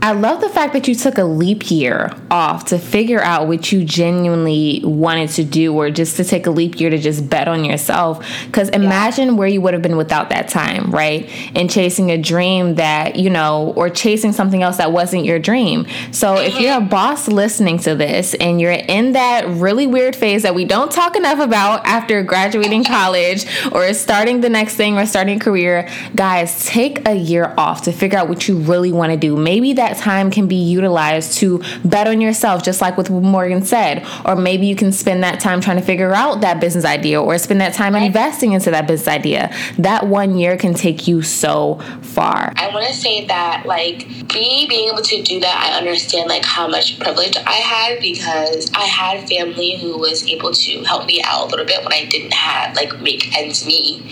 I 0.00 0.12
love 0.12 0.40
the 0.40 0.48
fact 0.48 0.74
that 0.74 0.86
you 0.86 0.94
took 0.94 1.18
a 1.18 1.24
leap 1.24 1.70
year 1.70 2.12
off 2.30 2.66
to 2.66 2.78
figure 2.78 3.20
out 3.20 3.48
what 3.48 3.72
you 3.72 3.84
genuinely 3.84 4.80
wanted 4.84 5.30
to 5.30 5.44
do, 5.44 5.74
or 5.74 5.90
just 5.90 6.16
to 6.18 6.24
take 6.24 6.46
a 6.46 6.50
leap 6.50 6.78
year 6.78 6.90
to 6.90 6.98
just 6.98 7.28
bet 7.28 7.48
on 7.48 7.64
yourself. 7.64 8.24
Because 8.46 8.68
imagine 8.68 9.28
yeah. 9.28 9.34
where 9.34 9.48
you 9.48 9.60
would 9.60 9.74
have 9.74 9.82
been 9.82 9.96
without 9.96 10.30
that 10.30 10.48
time, 10.48 10.90
right? 10.90 11.28
And 11.54 11.70
chasing 11.70 12.10
a 12.10 12.18
dream 12.18 12.76
that, 12.76 13.16
you 13.16 13.28
know, 13.28 13.72
or 13.76 13.90
chasing 13.90 14.32
something 14.32 14.62
else 14.62 14.76
that 14.76 14.92
wasn't 14.92 15.24
your 15.24 15.38
dream. 15.38 15.86
So 16.12 16.36
if 16.36 16.60
you're 16.60 16.76
a 16.76 16.80
boss 16.80 17.26
listening 17.26 17.78
to 17.80 17.94
this 17.94 18.34
and 18.34 18.60
you're 18.60 18.72
in 18.72 19.12
that 19.12 19.48
really 19.48 19.86
weird 19.86 20.14
phase 20.14 20.42
that 20.42 20.54
we 20.54 20.64
don't 20.64 20.92
talk 20.92 21.16
enough 21.16 21.40
about 21.40 21.84
after 21.86 22.22
graduating 22.22 22.84
college 22.84 23.46
or 23.72 23.92
starting 23.94 24.42
the 24.42 24.48
next 24.48 24.76
thing 24.76 24.96
or 24.96 25.06
starting 25.06 25.38
a 25.38 25.40
career, 25.40 25.88
guys, 26.14 26.64
take 26.66 27.06
a 27.08 27.14
year 27.14 27.52
off 27.56 27.82
to 27.82 27.92
figure 27.92 28.18
out 28.18 28.28
what 28.28 28.46
you 28.46 28.58
really 28.58 28.92
want 28.92 29.10
to 29.10 29.18
do. 29.18 29.36
Maybe 29.36 29.72
that 29.74 29.87
that 29.88 29.96
time 29.96 30.30
can 30.30 30.46
be 30.46 30.56
utilized 30.56 31.38
to 31.38 31.62
bet 31.84 32.06
on 32.06 32.20
yourself, 32.20 32.62
just 32.62 32.80
like 32.80 32.96
what 32.96 33.10
Morgan 33.10 33.62
said. 33.62 34.06
Or 34.24 34.36
maybe 34.36 34.66
you 34.66 34.76
can 34.76 34.92
spend 34.92 35.22
that 35.24 35.40
time 35.40 35.60
trying 35.60 35.78
to 35.78 35.82
figure 35.82 36.12
out 36.14 36.40
that 36.42 36.60
business 36.60 36.84
idea 36.84 37.20
or 37.20 37.38
spend 37.38 37.60
that 37.60 37.74
time 37.74 37.94
right. 37.94 38.04
investing 38.04 38.52
into 38.52 38.70
that 38.70 38.86
business 38.86 39.08
idea. 39.08 39.54
That 39.78 40.06
one 40.06 40.36
year 40.36 40.56
can 40.56 40.74
take 40.74 41.08
you 41.08 41.22
so 41.22 41.80
far. 42.02 42.52
I 42.56 42.70
want 42.72 42.86
to 42.86 42.92
say 42.92 43.26
that, 43.26 43.64
like, 43.66 44.06
me 44.34 44.66
being 44.68 44.88
able 44.88 45.02
to 45.02 45.22
do 45.22 45.40
that, 45.40 45.70
I 45.72 45.78
understand, 45.78 46.28
like, 46.28 46.44
how 46.44 46.68
much 46.68 46.98
privilege 46.98 47.36
I 47.36 47.52
had 47.52 48.00
because 48.00 48.70
I 48.74 48.82
had 48.82 49.28
family 49.28 49.76
who 49.76 49.98
was 49.98 50.26
able 50.28 50.52
to 50.52 50.84
help 50.84 51.06
me 51.06 51.22
out 51.24 51.46
a 51.46 51.50
little 51.50 51.66
bit 51.66 51.82
when 51.82 51.92
I 51.92 52.04
didn't 52.04 52.34
have, 52.34 52.76
like, 52.76 53.00
make 53.00 53.36
ends 53.36 53.64
meet. 53.66 54.02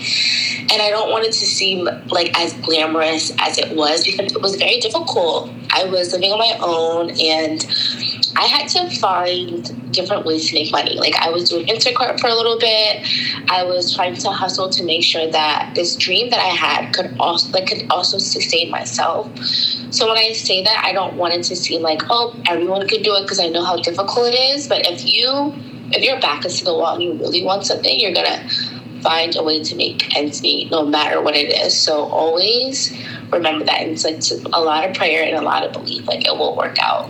And 0.71 0.81
I 0.81 0.89
don't 0.89 1.11
want 1.11 1.25
it 1.25 1.33
to 1.33 1.45
seem 1.45 1.87
like 2.07 2.37
as 2.37 2.53
glamorous 2.53 3.31
as 3.39 3.57
it 3.57 3.75
was 3.75 4.05
because 4.05 4.33
it 4.33 4.41
was 4.41 4.55
very 4.55 4.79
difficult. 4.79 5.49
I 5.71 5.85
was 5.85 6.13
living 6.13 6.31
on 6.31 6.39
my 6.39 6.57
own 6.61 7.11
and 7.19 7.65
I 8.35 8.45
had 8.45 8.67
to 8.69 8.89
find 8.99 9.91
different 9.91 10.25
ways 10.25 10.49
to 10.49 10.53
make 10.53 10.71
money. 10.71 10.95
Like 10.95 11.15
I 11.15 11.29
was 11.29 11.49
doing 11.49 11.65
Instacart 11.67 12.19
for 12.19 12.27
a 12.27 12.35
little 12.35 12.59
bit. 12.59 13.07
I 13.49 13.63
was 13.63 13.95
trying 13.95 14.15
to 14.15 14.29
hustle 14.29 14.69
to 14.69 14.83
make 14.83 15.03
sure 15.03 15.29
that 15.31 15.73
this 15.75 15.95
dream 15.95 16.29
that 16.29 16.39
I 16.39 16.49
had 16.49 16.93
could 16.93 17.15
also 17.19 17.49
like 17.51 17.67
could 17.67 17.87
also 17.89 18.17
sustain 18.17 18.69
myself. 18.69 19.35
So 19.91 20.07
when 20.07 20.17
I 20.17 20.33
say 20.33 20.63
that, 20.63 20.83
I 20.85 20.93
don't 20.93 21.15
want 21.15 21.33
it 21.33 21.43
to 21.43 21.55
seem 21.55 21.81
like 21.81 22.01
oh 22.09 22.35
everyone 22.47 22.87
could 22.87 23.03
do 23.03 23.15
it 23.15 23.23
because 23.23 23.39
I 23.39 23.47
know 23.47 23.63
how 23.63 23.77
difficult 23.77 24.27
it 24.27 24.35
is. 24.35 24.67
But 24.67 24.85
if 24.85 25.05
you 25.05 25.53
if 25.91 26.03
your 26.03 26.19
back 26.19 26.45
is 26.45 26.59
to 26.59 26.65
the 26.65 26.73
wall 26.73 26.95
and 26.95 27.03
you 27.03 27.13
really 27.13 27.43
want 27.43 27.65
something, 27.65 27.99
you're 27.99 28.13
gonna 28.13 28.47
find 29.07 29.37
a 29.37 29.43
way 29.43 29.63
to 29.63 29.73
make 29.73 30.17
ends 30.17 30.41
meet 30.41 30.69
no 30.69 30.85
matter 30.85 31.21
what 31.21 31.33
it 31.33 31.49
is. 31.65 31.73
So 31.79 32.03
always 32.07 32.91
remember 33.31 33.63
that. 33.63 33.81
And 33.81 33.91
it's 33.91 34.03
like 34.03 34.21
a 34.53 34.59
lot 34.61 34.83
of 34.83 34.93
prayer 34.97 35.23
and 35.23 35.37
a 35.37 35.41
lot 35.41 35.63
of 35.63 35.71
belief. 35.71 36.05
Like 36.05 36.27
it 36.27 36.37
will 36.37 36.57
work 36.57 36.77
out. 36.81 37.09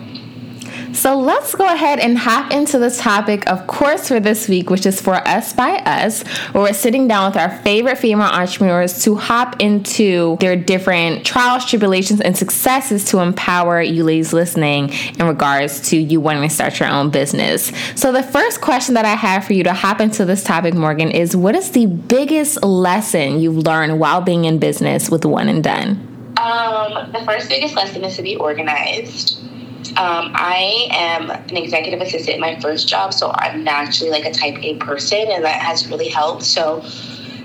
So 0.93 1.17
let's 1.19 1.53
go 1.55 1.65
ahead 1.65 1.99
and 1.99 2.17
hop 2.17 2.51
into 2.51 2.79
the 2.79 2.89
topic, 2.89 3.47
of 3.49 3.67
course, 3.67 4.07
for 4.07 4.19
this 4.19 4.47
week, 4.47 4.69
which 4.69 4.85
is 4.85 5.01
for 5.01 5.15
Us 5.15 5.53
by 5.53 5.77
Us, 5.77 6.23
where 6.53 6.63
we're 6.63 6.73
sitting 6.73 7.07
down 7.07 7.31
with 7.31 7.37
our 7.37 7.57
favorite 7.59 7.97
female 7.97 8.27
entrepreneurs 8.27 9.03
to 9.03 9.15
hop 9.15 9.61
into 9.61 10.37
their 10.39 10.55
different 10.55 11.25
trials, 11.25 11.65
tribulations, 11.65 12.21
and 12.21 12.37
successes 12.37 13.05
to 13.05 13.19
empower 13.19 13.81
you 13.81 14.03
ladies 14.03 14.33
listening 14.33 14.89
in 15.19 15.27
regards 15.27 15.89
to 15.89 15.97
you 15.97 16.19
wanting 16.21 16.47
to 16.47 16.53
start 16.53 16.79
your 16.79 16.89
own 16.89 17.09
business. 17.09 17.71
So 17.95 18.11
the 18.11 18.23
first 18.23 18.61
question 18.61 18.95
that 18.95 19.05
I 19.05 19.15
have 19.15 19.45
for 19.45 19.53
you 19.53 19.63
to 19.63 19.73
hop 19.73 19.99
into 19.99 20.25
this 20.25 20.43
topic, 20.43 20.73
Morgan, 20.73 21.11
is 21.11 21.35
what 21.35 21.55
is 21.55 21.71
the 21.71 21.85
biggest 21.85 22.63
lesson 22.63 23.39
you've 23.39 23.57
learned 23.57 23.99
while 23.99 24.21
being 24.21 24.45
in 24.45 24.59
business 24.59 25.09
with 25.09 25.25
One 25.25 25.49
and 25.49 25.63
Done? 25.63 26.35
Um, 26.37 27.11
the 27.11 27.23
first 27.25 27.49
biggest 27.49 27.75
lesson 27.75 28.03
is 28.03 28.15
to 28.15 28.21
be 28.21 28.35
organized. 28.35 29.39
Um, 29.91 30.31
I 30.35 30.87
am 30.91 31.29
an 31.29 31.57
executive 31.57 32.01
assistant 32.01 32.35
in 32.35 32.41
my 32.41 32.59
first 32.59 32.87
job, 32.87 33.13
so 33.13 33.31
I'm 33.33 33.63
naturally 33.63 34.11
like 34.11 34.25
a 34.25 34.31
type 34.31 34.57
A 34.63 34.75
person, 34.75 35.25
and 35.29 35.43
that 35.43 35.61
has 35.61 35.87
really 35.89 36.09
helped. 36.09 36.43
So 36.43 36.81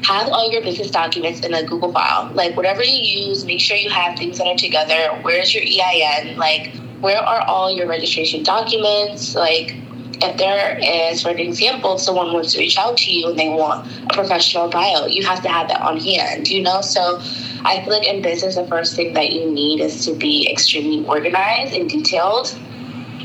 have 0.05 0.29
all 0.29 0.51
your 0.51 0.63
business 0.63 0.91
documents 0.91 1.41
in 1.41 1.55
a 1.55 1.63
Google 1.63 1.93
file. 1.93 2.31
Like 2.35 2.57
whatever 2.57 2.83
you 2.83 3.27
use, 3.29 3.45
make 3.45 3.61
sure 3.61 3.77
you 3.77 3.91
have 3.91 4.19
things 4.19 4.39
that 4.39 4.47
are 4.47 4.57
together. 4.57 5.19
Where's 5.23 5.55
your 5.55 5.63
EIN? 5.63 6.37
Like 6.37 6.75
where 7.01 7.19
are 7.19 7.43
all 7.43 7.71
your 7.71 7.87
registration 7.87 8.43
documents? 8.43 9.35
Like 9.35 9.75
if 10.23 10.37
there 10.39 10.79
is, 11.11 11.23
for 11.23 11.31
example, 11.31 11.99
someone 11.99 12.33
wants 12.33 12.53
to 12.53 12.59
reach 12.59 12.79
out 12.79 12.97
to 12.99 13.13
you 13.13 13.29
and 13.29 13.39
they 13.39 13.49
want 13.49 13.87
a 14.05 14.15
professional 14.15 14.69
bio, 14.69 15.07
you 15.07 15.25
have 15.27 15.43
to 15.43 15.49
have 15.49 15.69
that 15.69 15.81
on 15.81 15.99
hand, 15.99 16.49
you 16.49 16.63
know? 16.63 16.81
So 16.81 17.19
I 17.65 17.83
feel 17.85 17.93
like 17.93 18.07
in 18.07 18.23
business, 18.23 18.55
the 18.55 18.67
first 18.67 18.97
thing 18.97 19.15
that 19.15 19.33
you 19.33 19.51
need 19.51 19.81
is 19.81 20.05
to 20.07 20.15
be 20.15 20.51
extremely 20.51 21.07
organized 21.07 21.75
and 21.75 21.89
detailed. 21.89 22.57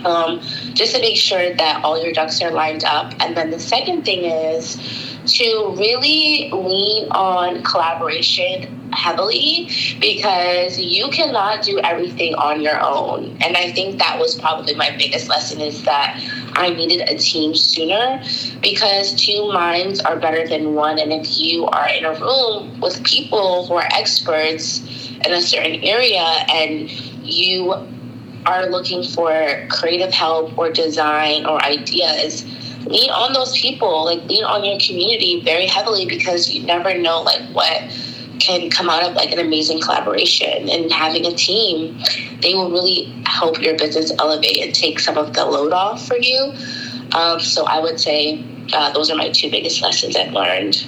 Um, 0.06 0.40
just 0.74 0.94
to 0.96 1.02
make 1.02 1.18
sure 1.18 1.56
that 1.56 1.84
all 1.84 2.02
your 2.02 2.14
ducks 2.14 2.40
are 2.42 2.52
lined 2.52 2.84
up. 2.84 3.14
And 3.20 3.36
then 3.36 3.50
the 3.50 3.60
second 3.60 4.04
thing 4.04 4.26
is 4.26 4.78
to 5.28 5.74
really 5.78 6.50
lean 6.52 7.10
on 7.12 7.64
collaboration 7.64 8.90
heavily 8.94 9.70
because 10.00 10.80
you 10.80 11.10
cannot 11.10 11.64
do 11.64 11.80
everything 11.80 12.36
on 12.36 12.62
your 12.62 12.80
own. 12.82 13.38
And 13.42 13.58
I 13.58 13.72
think 13.72 14.00
that 14.00 14.18
was 14.20 14.40
probably 14.40 14.76
my 14.76 14.96
biggest 14.96 15.28
lesson 15.28 15.60
is 15.60 15.84
that 15.84 16.22
I 16.58 16.72
needed 16.72 17.08
a 17.08 17.18
team 17.18 17.54
sooner 17.56 18.22
because 18.62 19.14
two 19.14 19.52
minds 19.54 20.00
are 20.00 20.18
better 20.18 20.48
than 20.48 20.74
one. 20.74 20.98
And 20.98 21.14
if 21.14 21.38
you 21.38 21.66
are 21.68 21.88
in 21.88 22.04
a 22.04 22.14
room 22.20 22.82
with 22.82 23.04
people 23.04 23.68
who 23.68 23.76
are 23.76 23.88
experts 23.94 24.82
in 25.26 25.32
a 25.32 25.42
certain 25.42 25.84
area 25.84 26.26
and 26.50 26.90
you 27.24 27.74
are 28.46 28.70
looking 28.70 29.04
for 29.04 29.68
creative 29.70 30.12
help 30.12 30.58
or 30.58 30.72
design 30.72 31.46
or 31.46 31.64
ideas, 31.64 32.44
lean 32.86 33.12
on 33.12 33.34
those 33.34 33.56
people, 33.56 34.06
like 34.06 34.24
lean 34.26 34.44
on 34.44 34.64
your 34.64 34.80
community 34.80 35.42
very 35.44 35.68
heavily 35.68 36.06
because 36.06 36.50
you 36.50 36.66
never 36.66 36.98
know 36.98 37.22
like 37.22 37.42
what 37.52 37.84
can 38.40 38.70
come 38.70 38.90
out 38.90 39.04
of 39.04 39.14
like 39.14 39.32
an 39.32 39.40
amazing 39.40 39.80
collaboration 39.82 40.70
and 40.70 40.92
having 40.92 41.26
a 41.26 41.34
team 41.34 41.98
they 42.42 42.54
will 42.54 42.72
really 42.72 43.06
help 43.26 43.62
your 43.62 43.78
business 43.78 44.12
elevate 44.20 44.58
and 44.58 44.74
take 44.74 45.00
some 45.00 45.18
of 45.18 45.34
the 45.34 45.46
load 45.46 45.74
off 45.74 46.08
for 46.08 46.18
you 46.18 46.54
um, 47.14 47.40
so 47.40 47.66
i 47.66 47.80
would 47.80 48.00
say 48.00 48.44
uh, 48.74 48.92
those 48.94 49.10
are 49.10 49.16
my 49.16 49.30
two 49.30 49.50
biggest 49.50 49.82
lessons 49.82 50.16
i've 50.16 50.34
learned 50.34 50.86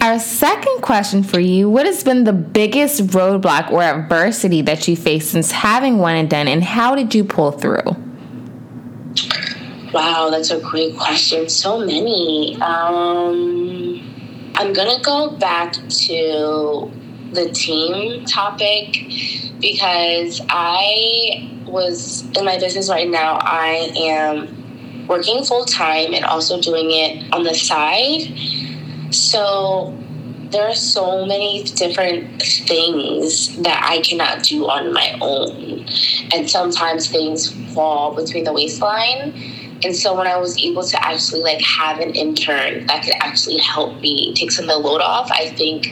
our 0.00 0.18
second 0.18 0.82
question 0.82 1.22
for 1.22 1.40
you 1.40 1.70
What 1.70 1.86
has 1.86 2.04
been 2.04 2.24
the 2.24 2.32
biggest 2.32 3.06
roadblock 3.08 3.70
or 3.70 3.82
adversity 3.82 4.62
that 4.62 4.86
you 4.86 4.94
faced 4.94 5.30
since 5.30 5.50
having 5.50 5.98
one 5.98 6.16
and 6.16 6.28
done, 6.28 6.48
and 6.48 6.62
how 6.62 6.94
did 6.94 7.14
you 7.14 7.24
pull 7.24 7.50
through? 7.50 7.96
Wow, 9.92 10.28
that's 10.30 10.50
a 10.50 10.60
great 10.60 10.96
question. 10.96 11.48
So 11.48 11.78
many. 11.78 12.60
Um, 12.60 13.85
I'm 14.58 14.72
going 14.72 14.96
to 14.96 15.02
go 15.02 15.30
back 15.36 15.74
to 15.74 16.90
the 17.32 17.50
team 17.52 18.24
topic 18.24 18.94
because 19.60 20.40
I 20.48 21.50
was 21.66 22.22
in 22.34 22.46
my 22.46 22.58
business 22.58 22.88
right 22.88 23.08
now. 23.08 23.34
I 23.42 23.92
am 23.98 25.06
working 25.08 25.44
full 25.44 25.66
time 25.66 26.14
and 26.14 26.24
also 26.24 26.58
doing 26.58 26.90
it 26.90 27.30
on 27.34 27.44
the 27.44 27.52
side. 27.52 28.32
So 29.14 29.94
there 30.50 30.66
are 30.66 30.74
so 30.74 31.26
many 31.26 31.64
different 31.64 32.40
things 32.40 33.54
that 33.58 33.86
I 33.86 34.00
cannot 34.00 34.42
do 34.42 34.70
on 34.70 34.90
my 34.94 35.18
own. 35.20 35.84
And 36.32 36.48
sometimes 36.48 37.10
things 37.10 37.52
fall 37.74 38.14
between 38.14 38.44
the 38.44 38.54
waistline 38.54 39.65
and 39.84 39.94
so 39.94 40.16
when 40.16 40.26
I 40.26 40.36
was 40.36 40.58
able 40.58 40.82
to 40.84 41.06
actually 41.06 41.42
like 41.42 41.60
have 41.60 41.98
an 41.98 42.14
intern 42.14 42.86
that 42.86 43.04
could 43.04 43.14
actually 43.20 43.58
help 43.58 44.00
me 44.00 44.32
take 44.34 44.50
some 44.50 44.64
of 44.64 44.70
the 44.70 44.78
load 44.78 45.00
off, 45.00 45.30
I 45.30 45.50
think 45.50 45.88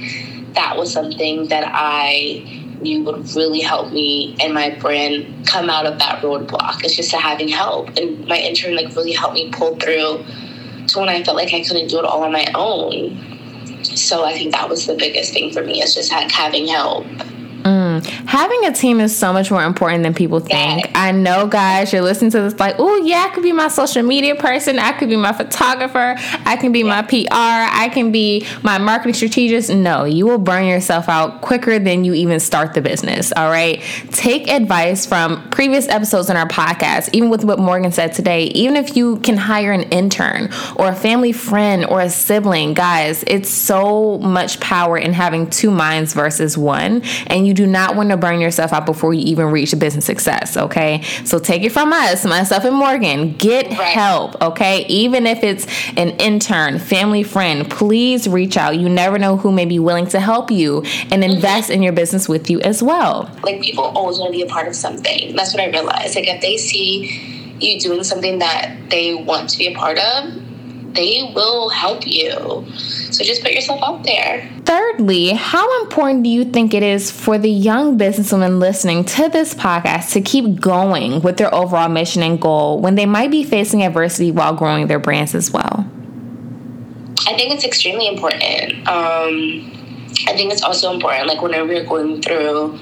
that 0.55 0.76
was 0.76 0.93
something 0.93 1.49
that 1.49 1.64
I 1.67 2.62
knew 2.81 3.05
would 3.05 3.35
really 3.35 3.61
help 3.61 3.93
me 3.93 4.37
and 4.41 4.55
my 4.55 4.71
brand 4.79 5.47
come 5.47 5.69
out 5.69 5.87
of 5.87 5.99
that 5.99 6.23
roadblock. 6.23 6.85
It's 6.85 6.97
just 6.97 7.12
having 7.12 7.49
help. 7.49 7.97
And 7.97 8.26
my 8.26 8.38
intern 8.38 8.75
like 8.75 8.95
really 8.97 9.12
helped 9.12 9.35
me 9.35 9.50
pull 9.50 9.76
through 9.76 10.25
to 10.88 10.99
when 10.99 11.09
I 11.09 11.23
felt 11.23 11.37
like 11.37 11.53
I 11.53 11.62
couldn't 11.62 11.88
do 11.88 11.99
it 11.99 12.05
all 12.05 12.23
on 12.23 12.33
my 12.33 12.47
own. 12.55 13.85
So 13.85 14.25
I 14.25 14.33
think 14.33 14.53
that 14.53 14.69
was 14.69 14.87
the 14.87 14.97
biggest 14.97 15.33
thing 15.33 15.53
for 15.53 15.62
me 15.62 15.83
is 15.83 15.95
just 15.95 16.11
having 16.11 16.67
help. 16.67 17.05
Mm. 17.64 17.84
Having 18.01 18.65
a 18.67 18.73
team 18.73 19.01
is 19.01 19.17
so 19.17 19.33
much 19.33 19.51
more 19.51 19.65
important 19.65 20.03
than 20.03 20.15
people 20.15 20.41
think. 20.41 20.91
I 20.95 21.13
know, 21.13 21.47
guys, 21.47 21.93
you're 21.93 22.03
listening 22.03 22.31
to 22.33 22.41
this 22.41 22.59
like, 22.59 22.77
oh, 22.79 22.97
yeah, 22.97 23.29
I 23.29 23.35
could 23.35 23.43
be 23.43 23.53
my 23.53 23.69
social 23.69 24.03
media 24.03 24.35
person. 24.35 24.79
I 24.79 24.93
could 24.93 25.09
be 25.09 25.17
my 25.17 25.33
photographer. 25.33 26.17
I 26.45 26.57
can 26.57 26.73
be 26.73 26.83
my 26.83 27.03
PR. 27.03 27.27
I 27.31 27.91
can 27.93 28.13
be 28.13 28.47
my 28.63 28.79
marketing 28.79 29.15
strategist. 29.15 29.71
No, 29.71 30.05
you 30.05 30.27
will 30.27 30.39
burn 30.39 30.67
yourself 30.67 31.09
out 31.09 31.41
quicker 31.41 31.79
than 31.79 32.05
you 32.05 32.15
even 32.15 32.41
start 32.41 32.75
the 32.75 32.81
business. 32.81 33.33
All 33.37 33.51
right. 33.51 33.83
Take 34.11 34.49
advice 34.49 35.07
from 35.07 35.49
previous 35.51 35.89
episodes 35.89 36.31
in 36.31 36.37
our 36.37 36.49
podcast, 36.49 37.11
even 37.13 37.29
with 37.31 37.45
what 37.45 37.59
Morgan 37.59 37.93
said 37.93 38.13
today. 38.13 38.45
Even 38.47 38.77
if 38.77 38.97
you 38.97 39.19
can 39.19 39.37
hire 39.37 39.73
an 39.73 39.83
intern 39.85 40.51
or 40.77 40.89
a 40.89 40.95
family 40.95 41.33
friend 41.33 41.85
or 41.85 42.01
a 42.01 42.09
sibling, 42.09 42.75
guys, 42.75 43.25
it's 43.27 43.51
so 43.51 44.19
much 44.19 44.61
power 44.61 44.97
in 44.97 45.13
having 45.13 45.51
two 45.51 45.71
minds 45.71 46.15
versus 46.15 46.57
one. 46.57 47.03
And 47.27 47.47
you 47.47 47.53
do 47.53 47.67
not 47.67 47.84
want 47.93 48.11
to 48.11 48.17
burn 48.17 48.41
yourself 48.41 48.73
out 48.73 48.87
before 48.87 49.14
you 49.14 49.23
even 49.26 49.47
reach 49.47 49.79
business 49.79 50.05
success, 50.05 50.57
okay? 50.57 51.03
So 51.25 51.38
take 51.38 51.62
it 51.62 51.73
from 51.73 51.93
us, 51.93 52.25
myself 52.25 52.64
and 52.64 52.76
Morgan. 52.76 53.35
Get 53.35 53.67
right. 53.67 53.79
help, 53.88 54.41
okay? 54.41 54.87
Even 54.87 55.26
if 55.26 55.43
it's 55.43 55.67
an 55.97 56.11
intern, 56.21 56.79
family 56.79 57.23
friend, 57.23 57.71
please 57.71 58.29
reach 58.29 58.57
out. 58.57 58.79
You 58.79 58.88
never 58.88 59.19
know 59.19 59.37
who 59.37 59.53
may 59.53 59.64
be 59.64 59.79
willing 59.79 60.07
to 60.09 60.21
help 60.21 60.50
you 60.50 60.79
and 60.79 61.23
mm-hmm. 61.23 61.35
invest 61.35 61.71
in 61.71 61.83
your 61.83 61.93
business 61.93 62.29
with 62.29 62.50
you 62.50 62.61
as 62.61 62.83
well. 62.83 63.31
Like 63.43 63.61
people 63.61 63.85
always 63.85 64.19
want 64.19 64.33
to 64.33 64.38
be 64.38 64.43
a 64.43 64.49
part 64.49 64.69
of 64.69 64.75
something. 64.75 65.35
That's 65.37 65.53
what 65.53 65.62
I 65.62 65.71
realized. 65.71 66.17
Like 66.17 66.29
if 66.29 66.41
they 66.41 66.57
see 66.57 67.35
you 67.61 67.81
doing 67.81 68.05
something 68.05 68.38
that 68.41 68.91
they 68.91 69.14
want 69.14 69.50
to 69.50 69.59
be 69.59 69.73
a 69.73 69.75
part 69.75 69.99
of, 69.99 70.34
they 70.95 71.33
will 71.35 71.69
help 71.69 72.07
you. 72.07 72.65
So 72.75 73.25
just 73.25 73.43
put 73.43 73.53
yourself 73.53 73.81
out 73.83 74.05
there. 74.05 74.49
Thirdly, 74.65 75.31
how 75.31 75.83
important 75.83 76.25
do 76.25 76.31
you 76.31 76.45
think 76.45 76.75
it 76.75 76.83
is 76.83 77.11
for 77.11 77.39
the 77.39 77.51
young 77.51 77.99
businesswomen 77.99 78.59
listening 78.59 79.05
to 79.05 79.29
this 79.29 79.55
podcast 79.55 80.13
to 80.13 80.21
keep 80.21 80.61
going 80.61 81.21
with 81.21 81.37
their 81.37 81.55
overall 81.55 81.89
mission 81.89 82.23
and 82.23 82.41
goal 82.41 82.81
when 82.81 82.95
they 82.95 83.07
might 83.07 83.31
be 83.31 83.45
facing 83.45 83.83
adversity 83.83 84.31
while 84.31 84.55
growing 84.55 84.87
their 84.87 84.99
brands 84.99 85.35
as 85.35 85.51
well? 85.51 85.89
I 87.27 87.37
think 87.37 87.55
it's 87.55 87.65
extremely 87.65 88.07
important. 88.07 88.73
Um, 88.87 89.71
I 90.27 90.35
think 90.35 90.53
it's 90.53 90.63
also 90.63 90.93
important, 90.93 91.27
like 91.27 91.43
whenever 91.43 91.73
you're 91.73 91.85
going 91.85 92.23
through 92.23 92.79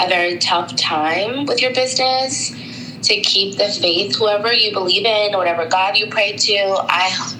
a 0.00 0.08
very 0.08 0.38
tough 0.38 0.74
time 0.76 1.46
with 1.46 1.60
your 1.60 1.72
business, 1.74 2.54
to 3.02 3.20
keep 3.20 3.56
the 3.56 3.68
faith, 3.68 4.16
whoever 4.16 4.52
you 4.52 4.72
believe 4.72 5.04
in, 5.04 5.36
whatever 5.36 5.66
God 5.66 5.96
you 5.96 6.06
pray 6.06 6.36
to. 6.36 6.56
I 6.88 7.34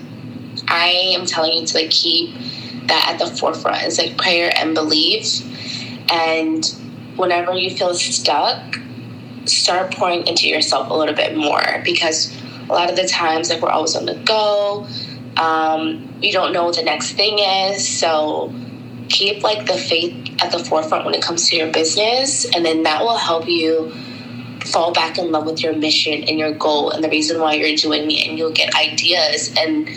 I 0.72 1.14
am 1.14 1.26
telling 1.26 1.52
you 1.52 1.66
to 1.66 1.76
like 1.76 1.90
keep 1.90 2.34
that 2.86 3.10
at 3.10 3.18
the 3.18 3.26
forefront. 3.26 3.84
It's 3.84 3.98
like 3.98 4.16
prayer 4.16 4.50
and 4.56 4.74
belief. 4.74 5.42
And 6.10 6.64
whenever 7.16 7.52
you 7.52 7.76
feel 7.76 7.94
stuck, 7.94 8.78
start 9.44 9.92
pouring 9.94 10.26
into 10.26 10.48
yourself 10.48 10.88
a 10.90 10.94
little 10.94 11.14
bit 11.14 11.36
more 11.36 11.82
because 11.84 12.34
a 12.68 12.72
lot 12.72 12.88
of 12.88 12.96
the 12.96 13.06
times 13.06 13.50
like 13.50 13.60
we're 13.60 13.68
always 13.68 13.94
on 13.94 14.06
the 14.06 14.14
go. 14.14 14.86
Um, 15.36 16.18
we 16.20 16.30
don't 16.32 16.52
know 16.52 16.64
what 16.64 16.76
the 16.76 16.82
next 16.82 17.12
thing 17.12 17.38
is. 17.38 17.86
So 17.86 18.52
keep 19.08 19.42
like 19.42 19.66
the 19.66 19.76
faith 19.76 20.14
at 20.42 20.52
the 20.52 20.58
forefront 20.58 21.04
when 21.04 21.14
it 21.14 21.22
comes 21.22 21.50
to 21.50 21.56
your 21.56 21.70
business 21.70 22.46
and 22.54 22.64
then 22.64 22.84
that 22.84 23.02
will 23.02 23.16
help 23.16 23.46
you 23.46 23.92
fall 24.64 24.92
back 24.92 25.18
in 25.18 25.30
love 25.30 25.44
with 25.44 25.62
your 25.62 25.74
mission 25.74 26.22
and 26.24 26.38
your 26.38 26.52
goal 26.52 26.90
and 26.90 27.04
the 27.04 27.08
reason 27.10 27.38
why 27.40 27.52
you're 27.52 27.76
doing 27.76 28.10
it 28.10 28.28
and 28.28 28.38
you'll 28.38 28.52
get 28.52 28.74
ideas 28.74 29.52
and 29.58 29.88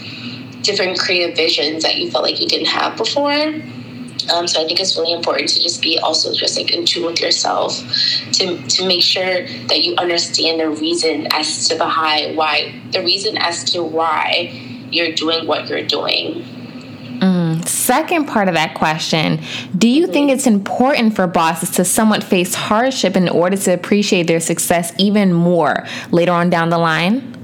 different 0.65 1.00
creative 1.00 1.36
visions 1.36 1.84
that 1.84 1.95
you 1.95 2.12
felt 2.12 2.24
like 2.24 2.39
you 2.39 2.48
didn't 2.48 2.67
have 2.67 2.98
before. 2.98 3.53
Um, 4.34 4.48
so 4.48 4.62
I 4.62 4.65
think 4.65 4.79
it's 4.79 4.98
really 4.98 5.13
important 5.13 5.50
to 5.50 5.62
just 5.62 5.81
be 5.81 6.00
also 6.00 6.34
just 6.34 6.57
like 6.57 6.74
in 6.74 6.86
tune 6.86 7.05
with 7.05 7.22
yourself 7.22 7.77
to 8.34 8.57
to 8.67 8.88
make 8.88 9.03
sure 9.03 9.45
that 9.67 9.84
you 9.84 9.95
understand 9.98 10.60
the 10.60 10.69
reason 10.69 11.27
as 11.31 11.67
to 11.67 11.75
behind 11.75 12.36
why 12.36 12.81
the 12.91 13.01
reason 13.01 13.38
as 13.38 13.63
to 13.72 13.84
why 13.84 14.51
you're 14.91 15.12
doing 15.12 15.45
what 15.45 15.67
you're 15.67 15.86
doing. 15.86 16.43
Mm. 17.19 17.67
Second 17.67 18.27
part 18.27 18.48
of 18.48 18.55
that 18.55 18.74
question 18.74 19.41
Do 19.77 19.88
you 19.88 20.03
mm-hmm. 20.03 20.13
think 20.13 20.31
it's 20.31 20.48
important 20.48 21.15
for 21.15 21.27
bosses 21.27 21.72
to 21.72 21.86
somewhat 21.86 22.24
face 22.24 22.55
hardship 22.55 23.15
in 23.15 23.29
order 23.29 23.57
to 23.57 23.74
appreciate 23.74 24.27
their 24.27 24.39
success 24.39 24.93
even 24.98 25.34
more 25.34 25.86
later 26.12 26.31
on 26.31 26.50
down 26.50 26.69
the 26.69 26.77
line? 26.77 27.34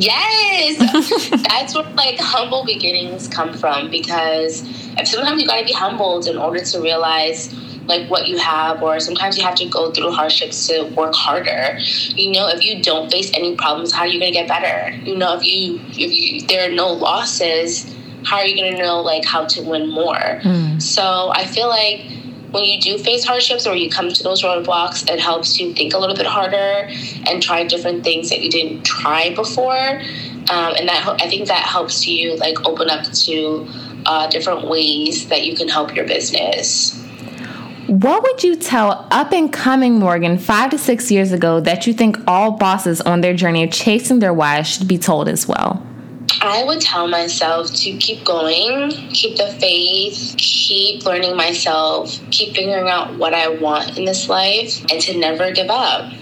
Yes, 0.00 1.30
that's 1.48 1.74
where 1.74 1.84
like 1.94 2.18
humble 2.18 2.64
beginnings 2.64 3.28
come 3.28 3.52
from 3.52 3.90
because 3.90 4.60
sometimes 5.04 5.40
you 5.40 5.46
got 5.46 5.58
to 5.58 5.64
be 5.64 5.72
humbled 5.72 6.26
in 6.26 6.36
order 6.36 6.60
to 6.60 6.80
realize 6.80 7.54
like 7.86 8.08
what 8.10 8.28
you 8.28 8.36
have 8.36 8.82
or 8.82 9.00
sometimes 9.00 9.38
you 9.38 9.44
have 9.44 9.54
to 9.54 9.66
go 9.66 9.90
through 9.90 10.10
hardships 10.10 10.66
to 10.68 10.84
work 10.94 11.14
harder. 11.14 11.78
You 11.78 12.32
know 12.32 12.48
if 12.48 12.64
you 12.64 12.82
don't 12.82 13.10
face 13.10 13.30
any 13.34 13.56
problems 13.56 13.92
how 13.92 14.02
are 14.02 14.06
you 14.06 14.20
going 14.20 14.32
to 14.32 14.38
get 14.38 14.48
better? 14.48 14.94
You 15.04 15.16
know 15.16 15.36
if 15.36 15.44
you 15.44 15.80
if 15.88 15.98
you, 15.98 16.46
there 16.46 16.70
are 16.70 16.72
no 16.72 16.92
losses 16.92 17.94
how 18.24 18.36
are 18.38 18.46
you 18.46 18.56
going 18.56 18.72
to 18.74 18.78
know 18.78 19.00
like 19.00 19.24
how 19.24 19.46
to 19.46 19.62
win 19.62 19.88
more? 19.90 20.14
Mm. 20.14 20.82
so 20.82 21.30
i 21.32 21.46
feel 21.46 21.68
like 21.68 22.00
when 22.50 22.64
you 22.64 22.80
do 22.80 22.98
face 22.98 23.24
hardships 23.24 23.66
or 23.66 23.76
you 23.76 23.90
come 23.90 24.08
to 24.08 24.22
those 24.22 24.42
roadblocks, 24.42 25.08
it 25.10 25.20
helps 25.20 25.58
you 25.60 25.74
think 25.74 25.92
a 25.94 25.98
little 25.98 26.16
bit 26.16 26.26
harder 26.26 26.88
and 27.26 27.42
try 27.42 27.64
different 27.64 28.04
things 28.04 28.30
that 28.30 28.40
you 28.40 28.50
didn't 28.50 28.84
try 28.84 29.34
before. 29.34 30.00
Um, 30.50 30.74
and 30.76 30.88
that 30.88 31.18
I 31.20 31.28
think 31.28 31.48
that 31.48 31.64
helps 31.64 32.06
you 32.06 32.36
like 32.36 32.66
open 32.66 32.88
up 32.88 33.04
to 33.04 33.68
uh, 34.06 34.28
different 34.28 34.66
ways 34.66 35.28
that 35.28 35.44
you 35.44 35.54
can 35.54 35.68
help 35.68 35.94
your 35.94 36.06
business. 36.06 36.98
What 37.86 38.22
would 38.22 38.44
you 38.44 38.56
tell 38.56 39.08
up 39.10 39.32
and 39.32 39.52
coming 39.52 39.98
Morgan 39.98 40.36
five 40.36 40.70
to 40.70 40.78
six 40.78 41.10
years 41.10 41.32
ago 41.32 41.60
that 41.60 41.86
you 41.86 41.94
think 41.94 42.18
all 42.26 42.52
bosses 42.52 43.00
on 43.00 43.22
their 43.22 43.34
journey 43.34 43.64
of 43.64 43.70
chasing 43.70 44.18
their 44.18 44.34
whys 44.34 44.66
should 44.68 44.88
be 44.88 44.98
told 44.98 45.28
as 45.28 45.48
well? 45.48 45.82
I 46.40 46.62
would 46.64 46.80
tell 46.80 47.08
myself 47.08 47.74
to 47.74 47.92
keep 47.92 48.24
going, 48.24 48.90
keep 49.12 49.36
the 49.36 49.48
faith, 49.58 50.34
keep 50.36 51.04
learning 51.04 51.36
myself, 51.36 52.18
keep 52.30 52.54
figuring 52.54 52.88
out 52.88 53.16
what 53.16 53.34
I 53.34 53.48
want 53.48 53.98
in 53.98 54.04
this 54.04 54.28
life, 54.28 54.80
and 54.90 55.00
to 55.02 55.18
never 55.18 55.50
give 55.50 55.68
up. 55.68 56.12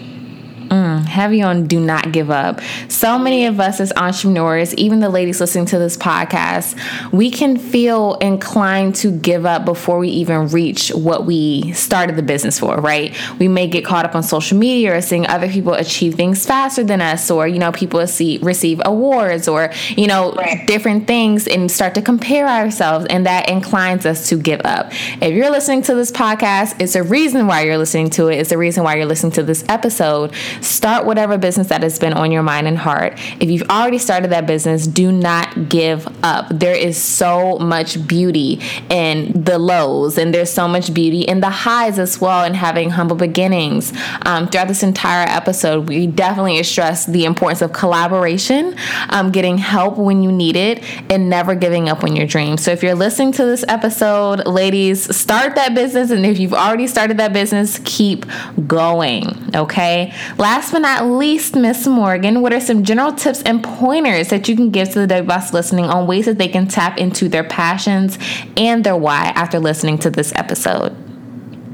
Heavy 1.17 1.41
on 1.41 1.65
do 1.65 1.79
not 1.79 2.11
give 2.11 2.29
up. 2.29 2.61
So 2.89 3.17
many 3.17 3.47
of 3.47 3.59
us 3.59 3.79
as 3.79 3.91
entrepreneurs, 3.97 4.75
even 4.75 4.99
the 4.99 5.09
ladies 5.09 5.41
listening 5.41 5.65
to 5.65 5.79
this 5.79 5.97
podcast, 5.97 6.77
we 7.11 7.31
can 7.31 7.57
feel 7.57 8.13
inclined 8.15 8.93
to 8.97 9.09
give 9.09 9.43
up 9.43 9.65
before 9.65 9.97
we 9.97 10.09
even 10.09 10.49
reach 10.49 10.89
what 10.89 11.25
we 11.25 11.71
started 11.73 12.17
the 12.17 12.21
business 12.21 12.59
for, 12.59 12.75
right? 12.77 13.17
We 13.39 13.47
may 13.47 13.65
get 13.65 13.83
caught 13.83 14.05
up 14.05 14.13
on 14.13 14.21
social 14.21 14.59
media 14.59 14.95
or 14.95 15.01
seeing 15.01 15.25
other 15.25 15.49
people 15.49 15.73
achieve 15.73 16.13
things 16.13 16.45
faster 16.45 16.83
than 16.83 17.01
us, 17.01 17.31
or, 17.31 17.47
you 17.47 17.57
know, 17.57 17.71
people 17.71 18.05
see, 18.05 18.37
receive 18.37 18.79
awards 18.85 19.47
or, 19.47 19.71
you 19.95 20.05
know, 20.05 20.33
right. 20.33 20.67
different 20.67 21.07
things 21.07 21.47
and 21.47 21.71
start 21.71 21.95
to 21.95 22.01
compare 22.03 22.47
ourselves, 22.47 23.07
and 23.09 23.25
that 23.25 23.49
inclines 23.49 24.05
us 24.05 24.29
to 24.29 24.37
give 24.37 24.61
up. 24.65 24.91
If 25.19 25.33
you're 25.33 25.49
listening 25.49 25.81
to 25.83 25.95
this 25.95 26.11
podcast, 26.11 26.79
it's 26.79 26.93
a 26.93 27.01
reason 27.01 27.47
why 27.47 27.63
you're 27.63 27.79
listening 27.79 28.11
to 28.11 28.27
it, 28.27 28.35
it's 28.35 28.51
a 28.51 28.57
reason 28.57 28.83
why 28.83 28.97
you're 28.97 29.07
listening 29.07 29.31
to 29.31 29.43
this 29.43 29.65
episode. 29.67 30.35
Start 30.61 31.06
whatever 31.07 31.37
business 31.37 31.69
that 31.69 31.81
has 31.81 31.97
been 31.97 32.13
on 32.13 32.31
your 32.31 32.43
mind 32.43 32.67
and 32.67 32.77
heart. 32.77 33.17
If 33.39 33.49
you've 33.49 33.69
already 33.69 33.97
started 33.97 34.31
that 34.31 34.45
business, 34.45 34.85
do 34.85 35.11
not 35.11 35.69
give 35.69 36.07
up. 36.23 36.47
There 36.51 36.75
is 36.75 37.01
so 37.01 37.57
much 37.57 38.05
beauty 38.05 38.59
in 38.89 39.31
the 39.43 39.57
lows, 39.57 40.17
and 40.17 40.33
there's 40.33 40.51
so 40.51 40.67
much 40.67 40.93
beauty 40.93 41.21
in 41.21 41.39
the 41.39 41.49
highs 41.49 41.97
as 41.97 42.19
well, 42.19 42.43
and 42.43 42.55
having 42.55 42.89
humble 42.91 43.15
beginnings. 43.15 43.93
Um, 44.25 44.47
throughout 44.47 44.67
this 44.67 44.83
entire 44.83 45.27
episode, 45.29 45.87
we 45.87 46.07
definitely 46.07 46.61
stress 46.63 47.05
the 47.05 47.23
importance 47.23 47.61
of 47.61 47.71
collaboration, 47.71 48.75
um, 49.09 49.31
getting 49.31 49.57
help 49.57 49.97
when 49.97 50.21
you 50.23 50.31
need 50.31 50.55
it, 50.55 50.83
and 51.09 51.29
never 51.29 51.55
giving 51.55 51.87
up 51.87 52.03
on 52.03 52.15
your 52.15 52.27
dreams. 52.27 52.63
So 52.63 52.71
if 52.71 52.83
you're 52.83 52.95
listening 52.95 53.31
to 53.33 53.45
this 53.45 53.63
episode, 53.69 54.45
ladies, 54.45 55.15
start 55.15 55.55
that 55.55 55.73
business, 55.73 56.11
and 56.11 56.25
if 56.25 56.37
you've 56.37 56.53
already 56.53 56.87
started 56.87 57.17
that 57.17 57.31
business, 57.31 57.79
keep 57.85 58.25
going. 58.67 59.55
Okay. 59.55 60.13
Last 60.37 60.71
but 60.71 60.79
not 60.79 60.86
least, 60.95 61.55
Miss 61.55 61.85
Morgan, 61.85 62.41
what 62.41 62.53
are 62.53 62.59
some 62.59 62.83
general 62.83 63.11
tips 63.11 63.41
and 63.43 63.63
pointers 63.63 64.29
that 64.29 64.47
you 64.47 64.55
can 64.55 64.69
give 64.69 64.89
to 64.91 64.99
the 64.99 65.07
diverse 65.07 65.53
listening 65.53 65.85
on 65.85 66.07
ways 66.07 66.25
that 66.25 66.37
they 66.37 66.47
can 66.47 66.67
tap 66.67 66.97
into 66.97 67.27
their 67.27 67.43
passions 67.43 68.17
and 68.55 68.83
their 68.83 68.95
why 68.95 69.33
after 69.35 69.59
listening 69.59 69.97
to 69.99 70.09
this 70.09 70.33
episode? 70.35 70.95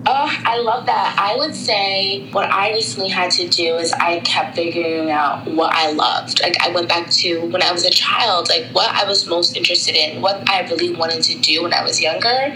Oh, 0.05 0.41
I 0.43 0.57
love 0.57 0.85
that. 0.87 1.15
I 1.17 1.37
would 1.37 1.55
say 1.55 2.29
what 2.31 2.49
I 2.51 2.71
recently 2.73 3.09
had 3.09 3.31
to 3.31 3.47
do 3.47 3.75
is 3.75 3.93
I 3.93 4.19
kept 4.19 4.55
figuring 4.55 5.11
out 5.11 5.47
what 5.47 5.73
I 5.73 5.91
loved. 5.91 6.41
Like 6.41 6.57
I 6.61 6.69
went 6.71 6.89
back 6.89 7.09
to 7.09 7.39
when 7.45 7.61
I 7.61 7.71
was 7.71 7.85
a 7.85 7.89
child, 7.89 8.49
like 8.49 8.65
what 8.73 8.89
I 8.89 9.07
was 9.07 9.27
most 9.27 9.55
interested 9.55 9.95
in, 9.95 10.21
what 10.21 10.49
I 10.49 10.67
really 10.67 10.93
wanted 10.93 11.23
to 11.23 11.39
do 11.39 11.63
when 11.63 11.73
I 11.73 11.83
was 11.83 12.01
younger, 12.01 12.55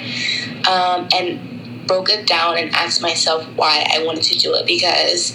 um, 0.70 1.08
and 1.16 1.88
broke 1.88 2.10
it 2.10 2.28
down 2.28 2.58
and 2.58 2.74
asked 2.76 3.02
myself 3.02 3.48
why 3.56 3.86
I 3.94 4.04
wanted 4.04 4.24
to 4.24 4.38
do 4.40 4.54
it 4.56 4.66
because 4.66 5.34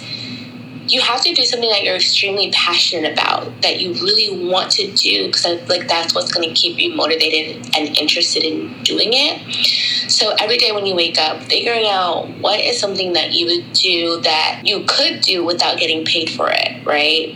you 0.87 1.01
have 1.01 1.21
to 1.21 1.33
do 1.33 1.45
something 1.45 1.69
that 1.69 1.83
you're 1.83 1.95
extremely 1.95 2.51
passionate 2.51 3.13
about 3.13 3.61
that 3.61 3.79
you 3.79 3.93
really 3.93 4.49
want 4.49 4.71
to 4.71 4.91
do 4.91 5.27
because 5.27 5.45
like 5.69 5.87
that's 5.87 6.13
what's 6.13 6.31
going 6.31 6.47
to 6.47 6.53
keep 6.53 6.79
you 6.79 6.95
motivated 6.95 7.65
and 7.75 7.97
interested 7.97 8.43
in 8.43 8.81
doing 8.83 9.09
it. 9.13 10.11
So 10.11 10.35
every 10.39 10.57
day 10.57 10.71
when 10.71 10.85
you 10.85 10.95
wake 10.95 11.17
up 11.17 11.41
figuring 11.43 11.87
out 11.87 12.27
what 12.39 12.59
is 12.59 12.79
something 12.79 13.13
that 13.13 13.33
you 13.33 13.45
would 13.45 13.73
do 13.73 14.19
that 14.21 14.61
you 14.63 14.83
could 14.87 15.21
do 15.21 15.45
without 15.45 15.77
getting 15.77 16.05
paid 16.05 16.29
for 16.29 16.49
it 16.51 16.85
right? 16.85 17.35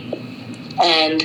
And 0.82 1.22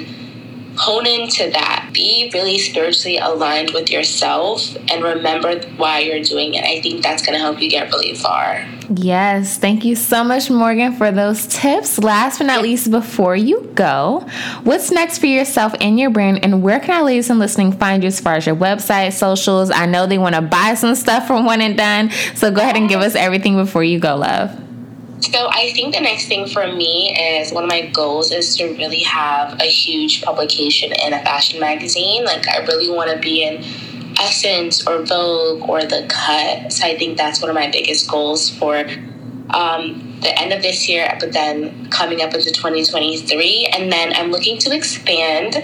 hone 0.77 1.05
into 1.05 1.49
that. 1.51 1.89
Be 1.93 2.29
really 2.33 2.57
spiritually 2.57 3.17
aligned 3.17 3.71
with 3.71 3.91
yourself 3.91 4.75
and 4.89 5.03
remember 5.03 5.61
why 5.77 5.99
you're 5.99 6.23
doing 6.23 6.55
it. 6.55 6.63
I 6.63 6.81
think 6.81 7.03
that's 7.03 7.25
going 7.25 7.33
to 7.33 7.39
help 7.39 7.61
you 7.61 7.69
get 7.69 7.91
really 7.91 8.15
far. 8.15 8.65
Yes. 8.95 9.57
Thank 9.57 9.85
you 9.85 9.95
so 9.95 10.23
much, 10.23 10.49
Morgan, 10.49 10.93
for 10.93 11.11
those 11.11 11.47
tips. 11.47 11.99
Last 11.99 12.39
but 12.39 12.47
not 12.47 12.61
least, 12.61 12.91
before 12.91 13.35
you 13.35 13.71
go, 13.75 14.25
what's 14.63 14.91
next 14.91 15.19
for 15.19 15.27
yourself 15.27 15.73
and 15.79 15.99
your 15.99 16.09
brand? 16.09 16.43
And 16.43 16.63
where 16.63 16.79
can 16.79 16.91
our 16.91 17.03
ladies 17.03 17.29
and 17.29 17.39
listening 17.39 17.71
find 17.71 18.03
you 18.03 18.07
as 18.07 18.19
far 18.19 18.35
as 18.35 18.45
your 18.45 18.55
website, 18.55 19.13
socials? 19.13 19.71
I 19.71 19.85
know 19.85 20.07
they 20.07 20.17
want 20.17 20.35
to 20.35 20.41
buy 20.41 20.73
some 20.73 20.95
stuff 20.95 21.27
from 21.27 21.45
One 21.45 21.61
and 21.61 21.77
Done. 21.77 22.11
So 22.35 22.51
go 22.51 22.61
ahead 22.61 22.75
and 22.75 22.89
give 22.89 23.01
us 23.01 23.15
everything 23.15 23.55
before 23.55 23.83
you 23.83 23.99
go, 23.99 24.15
love. 24.15 24.62
So 25.23 25.47
I 25.49 25.71
think 25.71 25.95
the 25.95 26.01
next 26.01 26.27
thing 26.27 26.47
for 26.47 26.67
me 26.67 27.15
is 27.17 27.53
one 27.53 27.63
of 27.63 27.69
my 27.69 27.87
goals 27.87 28.29
is 28.31 28.57
to 28.57 28.65
really 28.75 28.99
have 29.03 29.53
a 29.61 29.65
huge 29.65 30.21
publication 30.21 30.91
in 30.91 31.13
a 31.13 31.19
fashion 31.23 31.61
magazine. 31.61 32.25
Like 32.25 32.45
I 32.49 32.57
really 32.65 32.89
want 32.89 33.09
to 33.09 33.17
be 33.19 33.41
in 33.41 33.63
Essence 34.19 34.85
or 34.85 35.01
Vogue 35.01 35.67
or 35.69 35.85
The 35.85 36.05
Cut. 36.09 36.73
So 36.73 36.85
I 36.85 36.97
think 36.97 37.17
that's 37.17 37.41
one 37.41 37.49
of 37.49 37.55
my 37.55 37.71
biggest 37.71 38.11
goals 38.11 38.49
for 38.49 38.85
um, 39.51 40.19
the 40.21 40.37
end 40.37 40.51
of 40.51 40.61
this 40.61 40.89
year, 40.89 41.15
but 41.21 41.31
then 41.31 41.89
coming 41.89 42.21
up 42.21 42.33
into 42.33 42.51
2023. 42.51 43.69
And 43.71 43.93
then 43.93 44.11
I'm 44.13 44.29
looking 44.29 44.57
to 44.59 44.75
expand. 44.75 45.55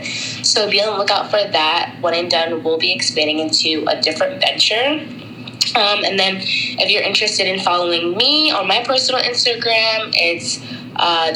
So 0.46 0.72
be 0.72 0.82
on 0.82 0.94
the 0.94 1.00
lookout 1.00 1.30
for 1.30 1.44
that. 1.52 1.98
One 2.00 2.14
and 2.14 2.32
Done 2.32 2.64
we'll 2.64 2.78
be 2.78 2.94
expanding 2.94 3.40
into 3.40 3.84
a 3.90 4.02
different 4.02 4.40
venture. 4.40 5.06
Um, 5.76 6.04
and 6.04 6.20
then 6.20 6.38
if 6.40 6.90
you're 6.90 7.04
interested 7.04 7.48
in 7.48 7.60
following 7.60 8.16
me 8.16 8.52
on 8.52 8.68
my 8.68 8.84
personal 8.84 9.22
Instagram, 9.22 10.12
it's 10.14 10.60
uh, 10.96 11.34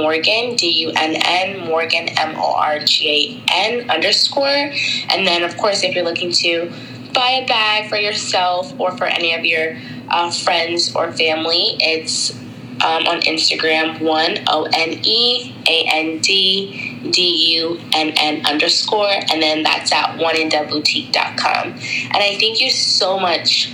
Morgan, 0.00 0.56
D 0.56 0.68
U 0.86 0.92
N 0.96 1.14
N, 1.14 1.66
Morgan, 1.66 2.08
M 2.08 2.36
O 2.36 2.54
R 2.54 2.80
G 2.80 3.42
A 3.48 3.52
N 3.52 3.90
underscore. 3.90 4.72
And 5.10 5.26
then, 5.26 5.42
of 5.42 5.56
course, 5.56 5.82
if 5.82 5.94
you're 5.94 6.04
looking 6.04 6.32
to 6.32 6.72
buy 7.12 7.42
a 7.44 7.46
bag 7.46 7.88
for 7.88 7.96
yourself 7.96 8.78
or 8.78 8.96
for 8.96 9.04
any 9.04 9.34
of 9.34 9.44
your 9.44 9.76
uh, 10.08 10.30
friends 10.30 10.94
or 10.94 11.12
family, 11.12 11.76
it's 11.80 12.34
um, 12.82 13.06
on 13.06 13.20
Instagram, 13.22 14.00
one 14.00 14.38
O 14.48 14.64
N 14.72 15.00
E 15.02 15.54
A 15.68 15.88
N 15.92 16.18
D 16.18 17.10
D 17.10 17.56
U 17.58 17.80
N 17.92 18.12
N 18.16 18.44
underscore, 18.46 19.08
and 19.08 19.42
then 19.42 19.62
that's 19.62 19.92
at 19.92 20.18
oneandboutique.com. 20.18 21.68
And 21.68 22.16
I 22.16 22.36
thank 22.38 22.60
you 22.60 22.70
so 22.70 23.18
much 23.18 23.72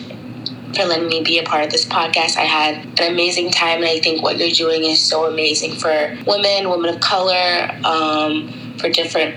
for 0.74 0.84
letting 0.84 1.08
me 1.08 1.22
be 1.22 1.38
a 1.38 1.42
part 1.42 1.64
of 1.64 1.70
this 1.70 1.84
podcast. 1.84 2.36
I 2.36 2.44
had 2.44 3.00
an 3.00 3.12
amazing 3.12 3.50
time, 3.50 3.78
and 3.78 3.86
I 3.86 4.00
think 4.00 4.22
what 4.22 4.38
you're 4.38 4.50
doing 4.50 4.84
is 4.84 5.02
so 5.02 5.26
amazing 5.26 5.74
for 5.74 6.16
women, 6.26 6.70
women 6.70 6.94
of 6.94 7.00
color, 7.00 7.70
um, 7.84 8.76
for 8.78 8.88
different 8.88 9.34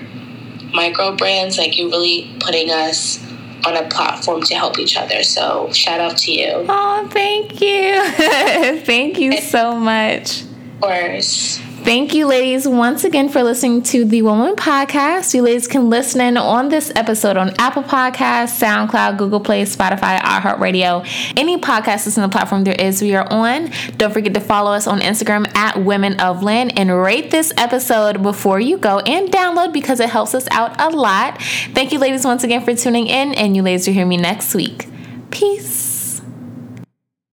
micro 0.74 1.16
brands. 1.16 1.58
Like, 1.58 1.78
you're 1.78 1.90
really 1.90 2.36
putting 2.40 2.70
us 2.70 3.23
on 3.66 3.78
a 3.78 3.88
platform 3.90 4.42
to 4.44 4.56
help 4.56 4.80
each 4.80 4.98
other. 4.98 5.24
So, 5.24 5.72
shout 5.72 6.00
out 6.00 6.18
to 6.20 6.32
you. 6.32 6.66
Oh, 6.70 7.08
thank 7.12 7.62
you. 7.62 8.04
thank 8.82 9.20
you 9.20 9.40
so 9.42 9.76
much. 9.76 10.42
Of 10.42 10.82
course. 10.82 11.60
Thank 11.84 12.14
you, 12.14 12.28
ladies, 12.28 12.66
once 12.66 13.04
again 13.04 13.28
for 13.28 13.44
listening 13.44 13.84
to 13.84 14.06
the 14.06 14.22
Woman 14.22 14.56
Podcast. 14.56 15.34
You 15.34 15.42
ladies 15.42 15.68
can 15.68 15.90
listen 15.90 16.22
in 16.22 16.38
on 16.38 16.70
this 16.70 16.94
episode 16.96 17.36
on 17.36 17.54
Apple 17.60 17.84
Podcasts, 17.84 18.58
SoundCloud, 18.58 19.18
Google 19.18 19.42
Play, 19.42 19.64
Spotify, 19.64 20.18
iHeartRadio, 20.20 21.06
any 21.36 21.58
podcast 21.58 22.06
listening 22.06 22.30
platform 22.30 22.64
there 22.64 22.74
is 22.74 23.02
we 23.02 23.16
are 23.16 23.28
on. 23.30 23.70
Don't 23.98 24.14
forget 24.14 24.34
to 24.34 24.40
follow 24.40 24.72
us 24.72 24.88
on 24.88 25.02
Instagram 25.02 25.46
at 25.58 25.84
Women 25.84 26.22
of 26.22 26.42
Lynn 26.42 26.70
and 26.72 26.90
rate 26.90 27.32
this 27.32 27.52
episode 27.58 28.24
before 28.24 28.62
you 28.62 28.78
go 28.78 29.00
and 29.00 29.30
download 29.30 29.74
because 29.74 30.00
it 30.00 30.10
helps 30.10 30.34
us 30.34 30.48
out 30.52 30.80
a 30.80 30.90
lot. 30.90 31.42
Thank 31.74 31.92
you, 31.92 32.00
ladies, 32.00 32.24
once 32.24 32.46
again 32.46 32.64
for 32.64 32.74
tuning 32.74 33.08
in, 33.08 33.34
and 33.34 33.58
you 33.58 33.62
ladies 33.62 33.86
will 33.88 33.94
hear 33.94 34.06
me 34.06 34.16
next 34.16 34.56
week. 34.56 34.88
Peace. 35.32 35.93